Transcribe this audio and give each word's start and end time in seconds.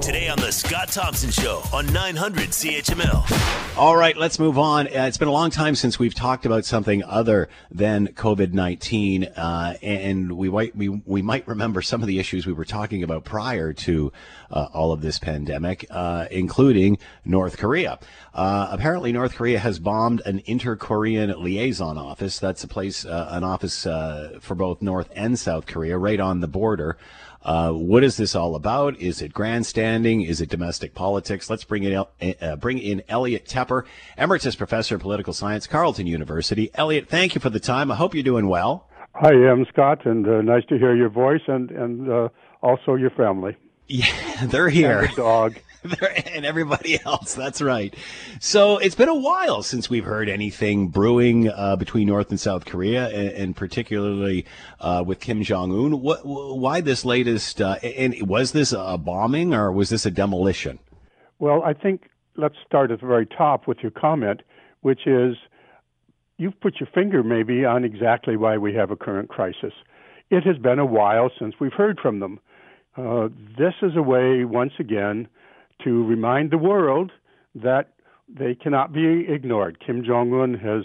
Today 0.00 0.28
on 0.28 0.38
the 0.38 0.52
Scott 0.52 0.88
Thompson 0.88 1.30
Show 1.30 1.62
on 1.72 1.90
900 1.92 2.50
CHML. 2.50 3.54
All 3.76 3.96
right, 3.96 4.16
let's 4.16 4.38
move 4.38 4.56
on. 4.56 4.86
Uh, 4.86 5.06
it's 5.08 5.16
been 5.16 5.26
a 5.26 5.32
long 5.32 5.50
time 5.50 5.74
since 5.74 5.98
we've 5.98 6.14
talked 6.14 6.46
about 6.46 6.64
something 6.64 7.02
other 7.02 7.48
than 7.72 8.06
COVID 8.06 8.52
nineteen, 8.52 9.24
uh, 9.24 9.74
and 9.82 10.30
we 10.30 10.48
might 10.48 10.76
we, 10.76 10.90
we 10.90 11.22
might 11.22 11.48
remember 11.48 11.82
some 11.82 12.00
of 12.00 12.06
the 12.06 12.20
issues 12.20 12.46
we 12.46 12.52
were 12.52 12.64
talking 12.64 13.02
about 13.02 13.24
prior 13.24 13.72
to 13.72 14.12
uh, 14.52 14.68
all 14.72 14.92
of 14.92 15.00
this 15.00 15.18
pandemic, 15.18 15.86
uh, 15.90 16.26
including 16.30 16.98
North 17.24 17.58
Korea. 17.58 17.98
Uh, 18.32 18.68
apparently, 18.70 19.10
North 19.10 19.34
Korea 19.34 19.58
has 19.58 19.80
bombed 19.80 20.22
an 20.24 20.40
inter-Korean 20.46 21.42
liaison 21.42 21.98
office. 21.98 22.38
That's 22.38 22.62
a 22.62 22.68
place, 22.68 23.04
uh, 23.04 23.28
an 23.32 23.42
office 23.42 23.82
for 23.82 24.54
both 24.54 24.82
North 24.82 25.10
and 25.16 25.36
South 25.36 25.66
Korea, 25.66 25.98
right 25.98 26.20
on 26.20 26.38
the 26.38 26.48
border. 26.48 26.96
Uh, 27.44 27.72
what 27.72 28.02
is 28.02 28.16
this 28.16 28.34
all 28.34 28.54
about? 28.54 28.98
Is 28.98 29.20
it 29.20 29.34
grandstanding? 29.34 30.22
Is 30.22 30.40
it 30.40 30.48
domestic 30.48 30.94
politics? 30.94 31.50
Let's 31.50 31.64
bring 31.64 31.84
in 31.84 32.04
uh, 32.40 32.56
bring 32.56 32.78
in 32.78 33.02
Elliot 33.08 33.46
Tepper, 33.46 33.84
Emeritus 34.16 34.56
Professor 34.56 34.94
of 34.94 35.02
Political 35.02 35.34
Science, 35.34 35.66
Carleton 35.66 36.06
University. 36.06 36.70
Elliot, 36.74 37.08
thank 37.08 37.34
you 37.34 37.40
for 37.40 37.50
the 37.50 37.60
time. 37.60 37.90
I 37.90 37.96
hope 37.96 38.14
you're 38.14 38.22
doing 38.22 38.48
well. 38.48 38.88
Hi, 39.14 39.32
I'm 39.32 39.66
Scott, 39.66 40.06
and 40.06 40.26
uh, 40.26 40.40
nice 40.40 40.64
to 40.66 40.78
hear 40.78 40.96
your 40.96 41.10
voice 41.10 41.42
and 41.46 41.70
and 41.70 42.10
uh, 42.10 42.28
also 42.62 42.94
your 42.94 43.10
family. 43.10 43.56
Yeah, 43.86 44.06
they're 44.46 44.70
here. 44.70 45.00
And 45.00 45.10
the 45.10 45.16
dog. 45.16 45.56
and 46.34 46.46
everybody 46.46 46.98
else. 47.04 47.34
That's 47.34 47.60
right. 47.60 47.94
So 48.40 48.78
it's 48.78 48.94
been 48.94 49.08
a 49.08 49.14
while 49.14 49.62
since 49.62 49.90
we've 49.90 50.04
heard 50.04 50.28
anything 50.28 50.88
brewing 50.88 51.50
uh, 51.50 51.76
between 51.76 52.06
North 52.06 52.30
and 52.30 52.40
South 52.40 52.64
Korea, 52.64 53.08
and, 53.08 53.28
and 53.30 53.56
particularly 53.56 54.46
uh, 54.80 55.04
with 55.06 55.20
Kim 55.20 55.42
Jong 55.42 55.72
Un. 55.72 55.92
Why 56.00 56.80
this 56.80 57.04
latest? 57.04 57.60
Uh, 57.60 57.74
and 57.82 58.14
was 58.28 58.52
this 58.52 58.72
a 58.72 58.96
bombing 58.98 59.54
or 59.54 59.70
was 59.72 59.90
this 59.90 60.06
a 60.06 60.10
demolition? 60.10 60.78
Well, 61.38 61.62
I 61.62 61.74
think 61.74 62.08
let's 62.36 62.56
start 62.66 62.90
at 62.90 63.00
the 63.00 63.06
very 63.06 63.26
top 63.26 63.66
with 63.66 63.78
your 63.82 63.90
comment, 63.90 64.40
which 64.80 65.06
is 65.06 65.36
you've 66.38 66.58
put 66.60 66.80
your 66.80 66.88
finger 66.94 67.22
maybe 67.22 67.64
on 67.64 67.84
exactly 67.84 68.36
why 68.36 68.56
we 68.56 68.74
have 68.74 68.90
a 68.90 68.96
current 68.96 69.28
crisis. 69.28 69.72
It 70.30 70.44
has 70.44 70.56
been 70.56 70.78
a 70.78 70.86
while 70.86 71.30
since 71.38 71.54
we've 71.60 71.72
heard 71.72 71.98
from 72.00 72.20
them. 72.20 72.40
Uh, 72.96 73.28
this 73.58 73.74
is 73.82 73.92
a 73.96 74.02
way, 74.02 74.44
once 74.44 74.72
again, 74.78 75.28
to 75.82 76.04
remind 76.04 76.50
the 76.50 76.58
world 76.58 77.12
that 77.54 77.90
they 78.28 78.54
cannot 78.54 78.92
be 78.92 79.26
ignored. 79.28 79.78
Kim 79.84 80.04
Jong 80.04 80.32
Un 80.32 80.54
has 80.54 80.84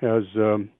has 0.00 0.24
um, 0.36 0.70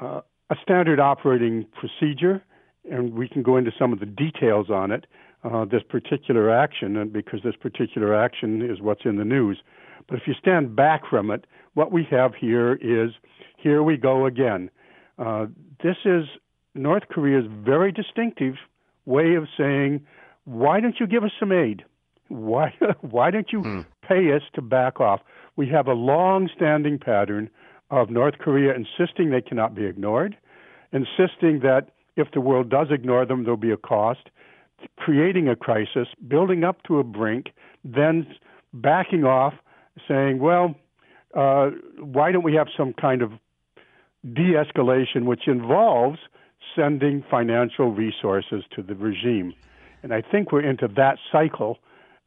uh, 0.00 0.20
a 0.50 0.56
standard 0.62 0.98
operating 0.98 1.66
procedure, 1.78 2.42
and 2.90 3.14
we 3.14 3.28
can 3.28 3.42
go 3.42 3.56
into 3.56 3.70
some 3.78 3.92
of 3.92 4.00
the 4.00 4.06
details 4.06 4.68
on 4.70 4.90
it. 4.90 5.06
Uh, 5.42 5.64
this 5.64 5.82
particular 5.88 6.50
action, 6.50 6.98
and 6.98 7.14
because 7.14 7.40
this 7.42 7.56
particular 7.56 8.14
action 8.14 8.60
is 8.60 8.82
what's 8.82 9.06
in 9.06 9.16
the 9.16 9.24
news. 9.24 9.62
But 10.06 10.16
if 10.16 10.26
you 10.26 10.34
stand 10.34 10.76
back 10.76 11.02
from 11.08 11.30
it, 11.30 11.46
what 11.72 11.90
we 11.90 12.06
have 12.10 12.34
here 12.34 12.74
is 12.74 13.12
here 13.56 13.82
we 13.82 13.96
go 13.96 14.26
again. 14.26 14.70
Uh, 15.18 15.46
this 15.82 15.96
is 16.04 16.24
North 16.74 17.04
Korea's 17.10 17.46
very 17.64 17.90
distinctive 17.90 18.56
way 19.06 19.34
of 19.34 19.46
saying, 19.56 20.04
why 20.44 20.80
don't 20.80 21.00
you 21.00 21.06
give 21.06 21.24
us 21.24 21.32
some 21.38 21.52
aid? 21.52 21.84
Why, 22.30 22.72
why 23.02 23.30
don't 23.30 23.52
you 23.52 23.60
hmm. 23.60 23.80
pay 24.02 24.32
us 24.32 24.42
to 24.54 24.62
back 24.62 25.00
off? 25.00 25.20
We 25.56 25.68
have 25.68 25.88
a 25.88 25.92
long 25.92 26.48
standing 26.54 26.98
pattern 26.98 27.50
of 27.90 28.08
North 28.08 28.38
Korea 28.38 28.72
insisting 28.72 29.30
they 29.30 29.40
cannot 29.40 29.74
be 29.74 29.84
ignored, 29.84 30.36
insisting 30.92 31.60
that 31.60 31.90
if 32.16 32.28
the 32.32 32.40
world 32.40 32.70
does 32.70 32.88
ignore 32.90 33.26
them, 33.26 33.42
there'll 33.42 33.56
be 33.56 33.72
a 33.72 33.76
cost, 33.76 34.30
creating 34.96 35.48
a 35.48 35.56
crisis, 35.56 36.08
building 36.28 36.64
up 36.64 36.82
to 36.84 36.98
a 36.98 37.04
brink, 37.04 37.46
then 37.84 38.26
backing 38.72 39.24
off, 39.24 39.54
saying, 40.06 40.38
well, 40.38 40.74
uh, 41.34 41.70
why 41.98 42.30
don't 42.32 42.44
we 42.44 42.54
have 42.54 42.68
some 42.76 42.92
kind 42.92 43.22
of 43.22 43.32
de 44.32 44.52
escalation 44.54 45.24
which 45.24 45.48
involves 45.48 46.18
sending 46.76 47.24
financial 47.28 47.90
resources 47.90 48.62
to 48.74 48.82
the 48.82 48.94
regime? 48.94 49.52
And 50.02 50.14
I 50.14 50.22
think 50.22 50.52
we're 50.52 50.68
into 50.68 50.88
that 50.96 51.18
cycle 51.32 51.78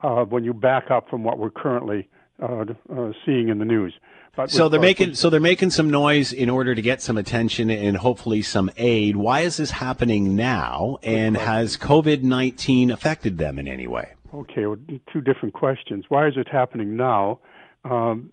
uh, 0.03 0.25
when 0.25 0.43
you 0.43 0.53
back 0.53 0.91
up 0.91 1.09
from 1.09 1.23
what 1.23 1.39
we're 1.39 1.49
currently 1.49 2.07
uh, 2.41 2.65
uh, 2.95 3.11
seeing 3.25 3.49
in 3.49 3.59
the 3.59 3.65
news. 3.65 3.93
But 4.35 4.49
so 4.49 4.67
they're 4.67 4.79
making 4.79 5.13
so 5.13 5.29
they're 5.29 5.39
making 5.39 5.69
some 5.69 5.91
noise 5.91 6.33
in 6.33 6.49
order 6.49 6.73
to 6.73 6.81
get 6.81 7.03
some 7.03 7.17
attention 7.17 7.69
and 7.69 7.95
hopefully 7.95 8.41
some 8.41 8.71
aid. 8.77 9.15
Why 9.15 9.41
is 9.41 9.57
this 9.57 9.69
happening 9.69 10.35
now? 10.35 10.97
And 11.03 11.37
has 11.37 11.77
COVID 11.77 12.23
nineteen 12.23 12.89
affected 12.89 13.37
them 13.37 13.59
in 13.59 13.67
any 13.67 13.85
way? 13.85 14.13
Okay, 14.33 14.65
well, 14.65 14.79
two 15.11 15.21
different 15.21 15.53
questions. 15.53 16.05
Why 16.09 16.27
is 16.27 16.33
it 16.35 16.47
happening 16.47 16.97
now? 16.97 17.39
Um, 17.85 18.31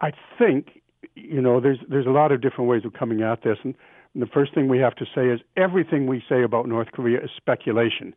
I 0.00 0.12
think 0.38 0.80
you 1.16 1.40
know 1.40 1.58
there's 1.60 1.78
there's 1.88 2.06
a 2.06 2.10
lot 2.10 2.30
of 2.30 2.40
different 2.40 2.70
ways 2.70 2.84
of 2.84 2.92
coming 2.92 3.20
at 3.20 3.42
this, 3.42 3.58
and 3.64 3.74
the 4.14 4.26
first 4.26 4.54
thing 4.54 4.68
we 4.68 4.78
have 4.78 4.94
to 4.94 5.06
say 5.12 5.26
is 5.26 5.40
everything 5.56 6.06
we 6.06 6.22
say 6.28 6.44
about 6.44 6.68
North 6.68 6.92
Korea 6.92 7.20
is 7.20 7.30
speculation 7.36 8.14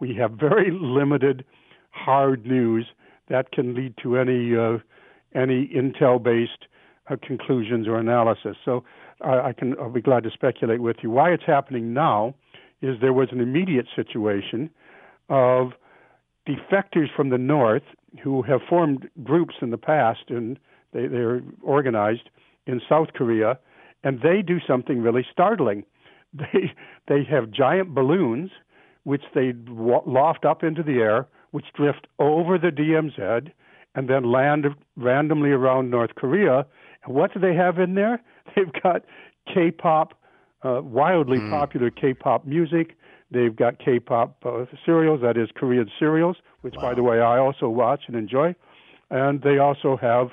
we 0.00 0.14
have 0.14 0.32
very 0.32 0.70
limited 0.70 1.44
hard 1.90 2.46
news 2.46 2.86
that 3.28 3.52
can 3.52 3.74
lead 3.74 3.94
to 4.02 4.16
any 4.16 4.56
uh, 4.56 4.78
any 5.34 5.68
intel-based 5.68 6.66
uh, 7.10 7.16
conclusions 7.22 7.86
or 7.88 7.98
analysis. 7.98 8.56
So 8.64 8.84
I 9.22 9.52
can 9.52 9.74
I'll 9.80 9.90
be 9.90 10.02
glad 10.02 10.22
to 10.24 10.30
speculate 10.30 10.80
with 10.80 10.96
you. 11.02 11.10
Why 11.10 11.30
it's 11.30 11.44
happening 11.46 11.94
now 11.94 12.34
is 12.82 12.96
there 13.00 13.12
was 13.12 13.28
an 13.32 13.40
immediate 13.40 13.86
situation 13.94 14.70
of 15.28 15.72
defectors 16.46 17.08
from 17.14 17.30
the 17.30 17.38
north 17.38 17.82
who 18.22 18.42
have 18.42 18.60
formed 18.68 19.08
groups 19.24 19.54
in 19.60 19.70
the 19.70 19.78
past 19.78 20.24
and 20.28 20.58
they, 20.92 21.06
they're 21.06 21.42
organized 21.62 22.30
in 22.66 22.80
South 22.88 23.08
Korea 23.14 23.58
and 24.04 24.20
they 24.20 24.42
do 24.42 24.58
something 24.66 25.02
really 25.02 25.26
startling. 25.30 25.84
They 26.34 26.74
they 27.08 27.24
have 27.30 27.50
giant 27.50 27.94
balloons 27.94 28.50
which 29.06 29.22
they 29.36 29.52
loft 29.68 30.44
up 30.44 30.64
into 30.64 30.82
the 30.82 30.98
air, 30.98 31.28
which 31.52 31.66
drift 31.76 32.08
over 32.18 32.58
the 32.58 32.72
DMZ 32.72 33.52
and 33.94 34.10
then 34.10 34.24
land 34.32 34.66
randomly 34.96 35.50
around 35.50 35.90
North 35.90 36.16
Korea. 36.16 36.66
And 37.04 37.14
what 37.14 37.32
do 37.32 37.38
they 37.38 37.54
have 37.54 37.78
in 37.78 37.94
there? 37.94 38.20
They've 38.56 38.72
got 38.82 39.02
K-pop, 39.54 40.12
uh, 40.64 40.80
wildly 40.82 41.38
mm. 41.38 41.50
popular 41.50 41.88
K-pop 41.88 42.46
music. 42.46 42.96
They've 43.30 43.54
got 43.54 43.78
K-pop 43.78 44.44
uh, 44.44 44.64
serials, 44.84 45.20
that 45.22 45.36
is 45.36 45.50
Korean 45.54 45.88
serials, 46.00 46.38
which, 46.62 46.74
wow. 46.74 46.82
by 46.82 46.94
the 46.94 47.04
way, 47.04 47.20
I 47.20 47.38
also 47.38 47.68
watch 47.68 48.02
and 48.08 48.16
enjoy. 48.16 48.56
And 49.10 49.40
they 49.40 49.58
also 49.58 49.96
have 50.02 50.30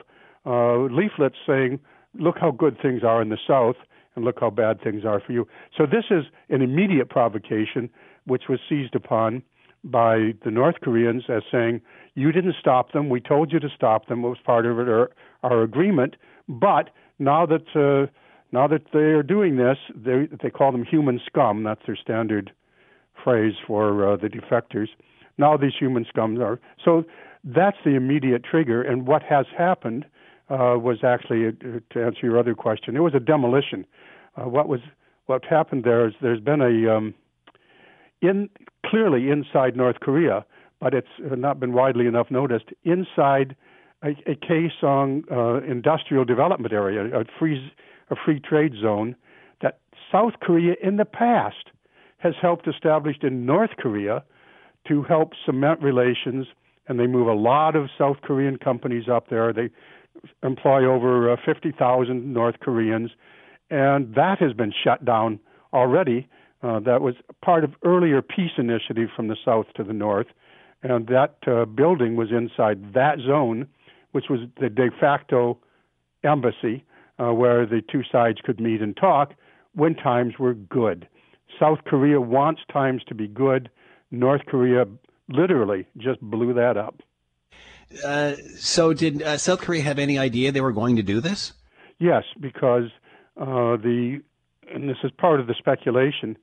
uh, 0.47 0.85
leaflets 0.91 1.37
saying, 1.45 1.79
"Look 2.15 2.39
how 2.39 2.49
good 2.49 2.81
things 2.81 3.03
are 3.03 3.21
in 3.21 3.29
the 3.29 3.37
South, 3.47 3.75
and 4.15 4.25
look 4.25 4.39
how 4.39 4.49
bad 4.49 4.81
things 4.81 5.05
are 5.05 5.19
for 5.19 5.31
you." 5.31 5.47
So 5.77 5.85
this 5.85 6.05
is 6.09 6.25
an 6.49 6.63
immediate 6.63 7.09
provocation 7.09 7.91
which 8.25 8.43
was 8.49 8.59
seized 8.67 8.95
upon 8.95 9.43
by 9.83 10.33
the 10.43 10.51
North 10.51 10.75
Koreans 10.81 11.23
as 11.29 11.43
saying, 11.51 11.81
"You 12.15 12.31
didn't 12.31 12.55
stop 12.59 12.91
them. 12.93 13.09
We 13.09 13.19
told 13.19 13.51
you 13.51 13.59
to 13.59 13.69
stop 13.69 14.07
them. 14.07 14.23
It 14.23 14.29
was 14.29 14.37
part 14.45 14.65
of 14.65 14.79
our, 14.79 15.11
our 15.43 15.61
agreement. 15.61 16.15
But 16.47 16.89
now 17.19 17.45
that 17.45 17.67
uh, 17.75 18.11
now 18.51 18.67
that 18.67 18.83
they 18.93 18.99
are 18.99 19.23
doing 19.23 19.57
this, 19.57 19.77
they 19.95 20.27
they 20.41 20.49
call 20.49 20.71
them 20.71 20.85
human 20.85 21.19
scum. 21.25 21.63
That's 21.63 21.85
their 21.85 21.95
standard 21.95 22.51
phrase 23.23 23.55
for 23.65 24.13
uh, 24.13 24.17
the 24.17 24.27
defectors. 24.27 24.89
Now 25.37 25.57
these 25.57 25.73
human 25.77 26.05
scums 26.05 26.41
are 26.41 26.59
so. 26.83 27.03
That's 27.43 27.77
the 27.83 27.95
immediate 27.95 28.43
trigger. 28.45 28.81
And 28.81 29.05
what 29.05 29.21
has 29.23 29.45
happened 29.57 30.05
uh, 30.49 30.77
was 30.79 31.03
actually, 31.03 31.47
uh, 31.47 31.79
to 31.89 32.05
answer 32.05 32.19
your 32.23 32.39
other 32.39 32.55
question, 32.55 32.95
it 32.95 33.01
was 33.01 33.13
a 33.13 33.19
demolition. 33.19 33.85
Uh, 34.37 34.47
what 34.47 34.67
was 34.67 34.79
what 35.25 35.43
happened 35.45 35.83
there 35.83 36.07
is 36.07 36.13
there's 36.21 36.39
been 36.39 36.61
a 36.61 36.95
um, 36.95 37.13
in 38.23 38.49
clearly 38.85 39.29
inside 39.29 39.75
North 39.75 39.99
Korea, 39.99 40.45
but 40.79 40.93
it's 40.93 41.07
not 41.19 41.59
been 41.59 41.73
widely 41.73 42.07
enough 42.07 42.31
noticed 42.31 42.65
inside 42.83 43.55
a, 44.01 44.09
a 44.25 44.35
Kaesong 44.35 45.23
uh, 45.31 45.63
industrial 45.69 46.25
development 46.25 46.73
area, 46.73 47.05
a 47.19 47.25
free 47.37 47.71
a 48.09 48.15
free 48.25 48.39
trade 48.39 48.73
zone 48.81 49.15
that 49.61 49.79
South 50.11 50.33
Korea 50.41 50.75
in 50.81 50.97
the 50.97 51.05
past 51.05 51.71
has 52.17 52.33
helped 52.41 52.67
establish 52.67 53.17
in 53.21 53.45
North 53.45 53.71
Korea 53.77 54.23
to 54.87 55.03
help 55.03 55.31
cement 55.45 55.81
relations, 55.81 56.47
and 56.87 56.99
they 56.99 57.07
move 57.07 57.27
a 57.27 57.33
lot 57.33 57.75
of 57.75 57.89
South 57.97 58.17
Korean 58.21 58.57
companies 58.57 59.05
up 59.09 59.29
there. 59.29 59.53
They 59.53 59.69
employ 60.43 60.85
over 60.85 61.31
uh, 61.31 61.37
50,000 61.45 62.33
North 62.33 62.59
Koreans, 62.59 63.11
and 63.69 64.13
that 64.15 64.39
has 64.39 64.53
been 64.53 64.73
shut 64.83 65.03
down 65.05 65.39
already 65.73 66.27
uh, 66.63 66.79
that 66.79 67.01
was 67.01 67.15
part 67.43 67.63
of 67.63 67.73
earlier 67.83 68.21
peace 68.21 68.51
initiative 68.57 69.09
from 69.15 69.27
the 69.27 69.35
south 69.43 69.65
to 69.75 69.83
the 69.83 69.93
north, 69.93 70.27
and 70.81 71.07
that 71.07 71.35
uh, 71.45 71.65
building 71.65 72.15
was 72.15 72.29
inside 72.31 72.93
that 72.93 73.19
zone, 73.19 73.67
which 74.11 74.25
was 74.29 74.39
the 74.59 74.69
de 74.69 74.89
facto 74.99 75.57
embassy 76.23 76.83
uh, 77.19 77.33
where 77.33 77.65
the 77.65 77.81
two 77.91 78.01
sides 78.11 78.39
could 78.43 78.59
meet 78.59 78.81
and 78.81 78.95
talk 78.97 79.33
when 79.75 79.93
times 79.95 80.35
were 80.39 80.53
good. 80.53 81.07
South 81.59 81.79
Korea 81.85 82.19
wants 82.19 82.61
times 82.71 83.03
to 83.07 83.15
be 83.15 83.27
good. 83.27 83.69
North 84.11 84.41
Korea 84.47 84.85
literally 85.29 85.85
just 85.97 86.21
blew 86.21 86.53
that 86.53 86.77
up. 86.77 87.01
Uh, 88.03 88.35
so, 88.57 88.93
did 88.93 89.21
uh, 89.21 89.37
South 89.37 89.59
Korea 89.59 89.81
have 89.81 89.99
any 89.99 90.17
idea 90.17 90.51
they 90.51 90.61
were 90.61 90.71
going 90.71 90.95
to 90.95 91.03
do 91.03 91.19
this? 91.19 91.53
Yes, 91.99 92.23
because 92.39 92.89
uh, 93.37 93.77
the 93.77 94.21
and 94.73 94.89
this 94.89 94.97
is 95.03 95.11
part 95.11 95.39
of 95.39 95.47
the 95.47 95.53
speculation. 95.57 96.37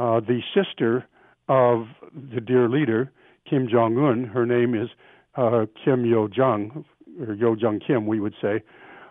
Uh, 0.00 0.18
the 0.18 0.40
sister 0.54 1.06
of 1.48 1.84
the 2.32 2.40
dear 2.40 2.70
leader 2.70 3.12
Kim 3.48 3.68
Jong 3.70 3.98
Un, 3.98 4.24
her 4.24 4.46
name 4.46 4.74
is 4.74 4.88
uh, 5.34 5.66
Kim 5.84 6.06
Yo 6.06 6.26
Jong 6.26 6.86
or 7.20 7.34
Yo 7.34 7.54
Jong 7.54 7.80
Kim, 7.86 8.06
we 8.06 8.18
would 8.18 8.34
say. 8.40 8.62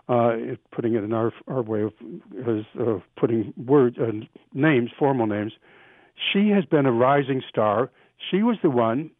Uh, 0.07 0.31
putting 0.71 0.95
it 0.95 1.03
in 1.03 1.13
our 1.13 1.31
our 1.47 1.61
way 1.61 1.83
of 1.83 1.93
as, 2.39 2.65
putting 3.15 3.53
words 3.55 3.97
names, 4.55 4.89
formal 4.97 5.27
names. 5.27 5.53
She 6.33 6.49
has 6.49 6.65
been 6.65 6.87
a 6.87 6.91
rising 6.91 7.43
star. 7.47 7.91
She 8.31 8.41
was 8.41 8.57
the 8.63 8.71
one 8.71 9.11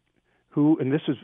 who, 0.48 0.76
and 0.80 0.92
this 0.92 1.02
is 1.06 1.16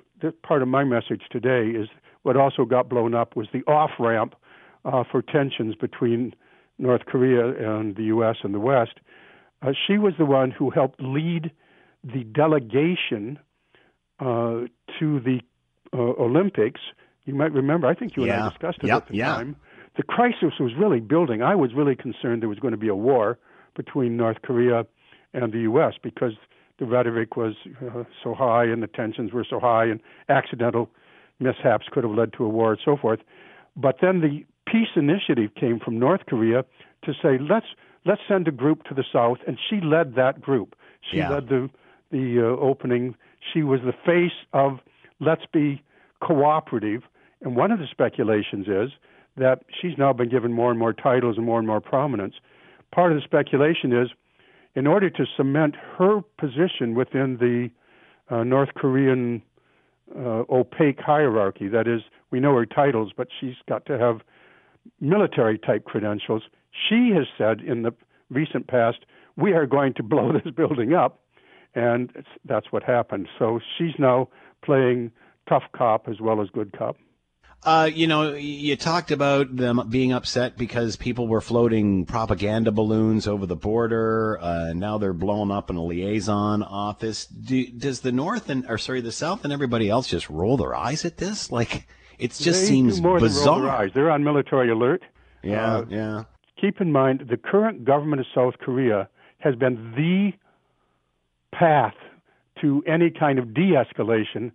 part 0.44 0.62
of 0.62 0.68
my 0.68 0.84
message 0.84 1.22
today, 1.28 1.76
is 1.76 1.88
what 2.22 2.36
also 2.36 2.64
got 2.64 2.88
blown 2.88 3.16
up 3.16 3.34
was 3.34 3.48
the 3.52 3.64
off 3.64 3.90
ramp 3.98 4.36
uh, 4.84 5.02
for 5.10 5.22
tensions 5.22 5.74
between 5.74 6.34
North 6.78 7.04
Korea 7.06 7.48
and 7.48 7.96
the 7.96 8.04
U.S. 8.04 8.36
and 8.44 8.54
the 8.54 8.60
West. 8.60 9.00
Uh, 9.62 9.72
she 9.86 9.98
was 9.98 10.14
the 10.18 10.24
one 10.24 10.50
who 10.50 10.70
helped 10.70 11.00
lead 11.00 11.50
the 12.04 12.24
delegation 12.24 13.38
uh, 14.20 14.62
to 14.98 15.20
the 15.20 15.40
uh, 15.92 15.98
Olympics. 15.98 16.80
You 17.24 17.34
might 17.34 17.52
remember, 17.52 17.86
I 17.86 17.94
think 17.94 18.16
you 18.16 18.26
yeah. 18.26 18.34
and 18.34 18.42
I 18.44 18.48
discussed 18.50 18.78
it 18.82 18.88
yep. 18.88 19.02
at 19.02 19.08
the 19.08 19.16
yeah. 19.16 19.36
time. 19.36 19.56
The 19.96 20.02
crisis 20.02 20.52
was 20.60 20.72
really 20.78 21.00
building. 21.00 21.42
I 21.42 21.54
was 21.54 21.72
really 21.74 21.96
concerned 21.96 22.42
there 22.42 22.48
was 22.48 22.58
going 22.58 22.72
to 22.72 22.78
be 22.78 22.88
a 22.88 22.94
war 22.94 23.38
between 23.74 24.16
North 24.16 24.42
Korea 24.42 24.86
and 25.32 25.52
the 25.52 25.60
U.S. 25.60 25.94
because 26.02 26.32
the 26.78 26.84
rhetoric 26.84 27.36
was 27.36 27.54
uh, 27.82 28.04
so 28.22 28.34
high 28.34 28.64
and 28.64 28.82
the 28.82 28.86
tensions 28.86 29.32
were 29.32 29.46
so 29.48 29.58
high 29.58 29.86
and 29.86 30.00
accidental 30.28 30.90
mishaps 31.40 31.86
could 31.90 32.04
have 32.04 32.12
led 32.12 32.32
to 32.34 32.44
a 32.44 32.48
war 32.48 32.72
and 32.72 32.80
so 32.84 32.96
forth. 32.96 33.20
But 33.76 33.96
then 34.00 34.20
the 34.20 34.44
peace 34.70 34.88
initiative 34.96 35.54
came 35.54 35.78
from 35.78 35.98
North 35.98 36.26
Korea 36.26 36.64
to 37.04 37.12
say 37.22 37.38
let's 37.38 37.66
let's 38.06 38.22
send 38.28 38.48
a 38.48 38.52
group 38.52 38.84
to 38.84 38.94
the 38.94 39.04
south, 39.12 39.38
and 39.46 39.58
she 39.68 39.80
led 39.80 40.14
that 40.14 40.40
group. 40.40 40.76
She 41.10 41.18
yeah. 41.18 41.30
led 41.30 41.48
the 41.48 41.68
the 42.10 42.40
uh, 42.40 42.60
opening. 42.60 43.16
She 43.52 43.62
was 43.62 43.80
the 43.80 43.92
face 43.92 44.38
of 44.52 44.78
let's 45.20 45.44
be 45.52 45.82
cooperative. 46.20 47.02
And 47.42 47.56
one 47.56 47.70
of 47.70 47.78
the 47.78 47.86
speculations 47.90 48.66
is 48.68 48.90
that 49.36 49.64
she's 49.80 49.98
now 49.98 50.12
been 50.12 50.30
given 50.30 50.52
more 50.52 50.70
and 50.70 50.78
more 50.78 50.92
titles 50.92 51.36
and 51.36 51.44
more 51.44 51.58
and 51.58 51.66
more 51.66 51.80
prominence. 51.80 52.34
Part 52.92 53.12
of 53.12 53.18
the 53.18 53.24
speculation 53.24 53.92
is 53.92 54.08
in 54.74 54.86
order 54.86 55.10
to 55.10 55.24
cement 55.36 55.74
her 55.98 56.20
position 56.38 56.94
within 56.94 57.38
the 57.38 57.70
uh, 58.34 58.44
North 58.44 58.70
Korean 58.74 59.42
uh, 60.14 60.44
opaque 60.50 61.00
hierarchy, 61.00 61.68
that 61.68 61.88
is, 61.88 62.02
we 62.30 62.40
know 62.40 62.54
her 62.54 62.66
titles, 62.66 63.12
but 63.16 63.28
she's 63.40 63.54
got 63.68 63.86
to 63.86 63.98
have 63.98 64.20
military 65.00 65.58
type 65.58 65.84
credentials. 65.84 66.42
She 66.88 67.10
has 67.14 67.26
said 67.38 67.60
in 67.60 67.82
the 67.82 67.94
recent 68.30 68.66
past, 68.66 68.98
we 69.36 69.52
are 69.52 69.66
going 69.66 69.94
to 69.94 70.02
blow 70.02 70.32
this 70.44 70.52
building 70.54 70.94
up, 70.94 71.20
and 71.74 72.10
that's 72.44 72.72
what 72.72 72.82
happened. 72.82 73.28
So 73.38 73.60
she's 73.76 73.94
now 73.98 74.28
playing 74.64 75.12
tough 75.48 75.64
cop 75.74 76.08
as 76.08 76.20
well 76.20 76.40
as 76.40 76.48
good 76.50 76.76
cop. 76.76 76.96
Uh, 77.62 77.90
you 77.92 78.06
know, 78.06 78.34
you 78.34 78.76
talked 78.76 79.10
about 79.10 79.56
them 79.56 79.82
being 79.88 80.12
upset 80.12 80.56
because 80.56 80.94
people 80.94 81.26
were 81.26 81.40
floating 81.40 82.04
propaganda 82.04 82.70
balloons 82.70 83.26
over 83.26 83.44
the 83.44 83.56
border. 83.56 84.38
Uh, 84.40 84.72
now 84.72 84.98
they're 84.98 85.12
blowing 85.12 85.50
up 85.50 85.68
in 85.68 85.76
a 85.76 85.82
liaison 85.82 86.62
office. 86.62 87.26
Do, 87.26 87.66
does 87.66 88.00
the 88.00 88.12
North 88.12 88.50
and, 88.50 88.66
or 88.68 88.78
sorry, 88.78 89.00
the 89.00 89.10
South 89.10 89.42
and 89.42 89.52
everybody 89.52 89.88
else 89.88 90.06
just 90.06 90.30
roll 90.30 90.56
their 90.56 90.76
eyes 90.76 91.04
at 91.04 91.16
this? 91.16 91.50
Like, 91.50 91.88
it 92.18 92.28
just 92.28 92.60
they 92.60 92.66
seems 92.66 93.00
more 93.00 93.18
bizarre. 93.18 93.44
Than 93.44 93.62
roll 93.62 93.62
their 93.62 93.80
eyes. 93.80 93.90
They're 93.94 94.10
on 94.10 94.22
military 94.22 94.70
alert. 94.70 95.02
Yeah, 95.42 95.76
uh, 95.76 95.84
yeah. 95.88 96.24
Keep 96.60 96.80
in 96.80 96.90
mind, 96.90 97.24
the 97.28 97.36
current 97.36 97.84
government 97.84 98.20
of 98.20 98.26
South 98.34 98.54
Korea 98.60 99.08
has 99.38 99.54
been 99.54 99.92
the 99.94 100.32
path 101.56 101.94
to 102.60 102.82
any 102.86 103.10
kind 103.10 103.38
of 103.38 103.52
de-escalation 103.52 104.52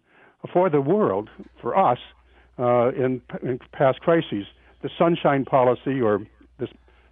for 0.52 0.70
the 0.70 0.82
world, 0.82 1.30
for 1.62 1.78
us, 1.78 2.00
uh, 2.58 2.90
in, 2.90 3.22
in 3.44 3.60
past 3.72 4.00
crises. 4.02 4.46
The 4.82 4.90
Sunshine 4.98 5.46
Policy, 5.46 6.02
or 6.02 6.26
the 6.58 6.68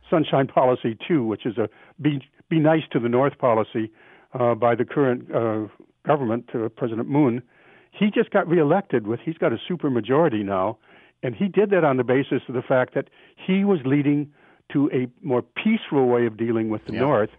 Sunshine 0.09 0.47
Policy 0.47 0.97
2, 1.07 1.23
which 1.23 1.45
is 1.45 1.57
a 1.57 1.69
be, 2.01 2.19
be 2.49 2.59
nice 2.59 2.83
to 2.91 2.99
the 2.99 3.09
North 3.09 3.37
policy 3.37 3.91
uh, 4.33 4.55
by 4.55 4.73
the 4.73 4.85
current 4.85 5.29
uh, 5.31 5.67
government, 6.05 6.49
uh, 6.55 6.69
President 6.69 7.07
Moon, 7.07 7.43
he 7.91 8.09
just 8.09 8.31
got 8.31 8.47
reelected 8.47 9.05
with, 9.05 9.19
he's 9.23 9.37
got 9.37 9.53
a 9.53 9.57
super 9.67 9.89
majority 9.89 10.43
now, 10.43 10.77
and 11.21 11.35
he 11.35 11.47
did 11.47 11.69
that 11.71 11.83
on 11.83 11.97
the 11.97 12.03
basis 12.03 12.41
of 12.47 12.55
the 12.55 12.61
fact 12.61 12.95
that 12.95 13.09
he 13.35 13.63
was 13.63 13.79
leading 13.85 14.31
to 14.73 14.89
a 14.93 15.07
more 15.25 15.41
peaceful 15.41 16.07
way 16.07 16.25
of 16.25 16.37
dealing 16.37 16.69
with 16.69 16.85
the 16.85 16.93
yep. 16.93 17.01
North. 17.01 17.29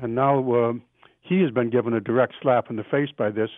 And 0.00 0.14
now 0.14 0.52
uh, 0.52 0.72
he 1.20 1.40
has 1.40 1.50
been 1.50 1.70
given 1.70 1.92
a 1.94 2.00
direct 2.00 2.34
slap 2.42 2.70
in 2.70 2.76
the 2.76 2.84
face 2.84 3.10
by 3.16 3.30
this. 3.30 3.50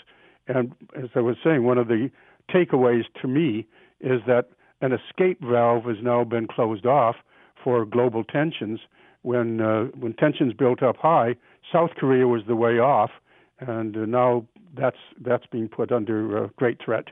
And 0.47 0.75
as 0.97 1.11
I 1.15 1.21
was 1.21 1.37
saying, 1.43 1.65
one 1.65 1.79
of 1.79 1.89
the 1.89 2.11
takeaways 2.53 3.05
to 3.23 3.29
me 3.29 3.67
is 4.01 4.21
that 4.27 4.51
an 4.81 4.93
escape 4.93 5.41
valve 5.41 5.85
has 5.85 5.97
now 6.03 6.25
been 6.25 6.47
closed 6.47 6.87
off 6.87 7.17
for 7.63 7.87
global 7.87 8.25
tensions. 8.25 8.81
When 9.23 9.61
uh, 9.63 9.85
when 9.99 10.13
tensions 10.13 10.53
built 10.53 10.83
up 10.83 10.97
high, 10.99 11.37
South 11.73 11.91
Korea 11.97 12.27
was 12.27 12.43
the 12.47 12.57
way 12.57 12.79
off, 12.79 13.11
and 13.59 13.97
uh, 13.97 14.05
now 14.05 14.45
that's 14.77 14.99
that's 15.19 15.47
being 15.47 15.69
put 15.69 15.91
under 15.91 16.45
uh, 16.45 16.49
great 16.57 16.79
threat. 16.85 17.07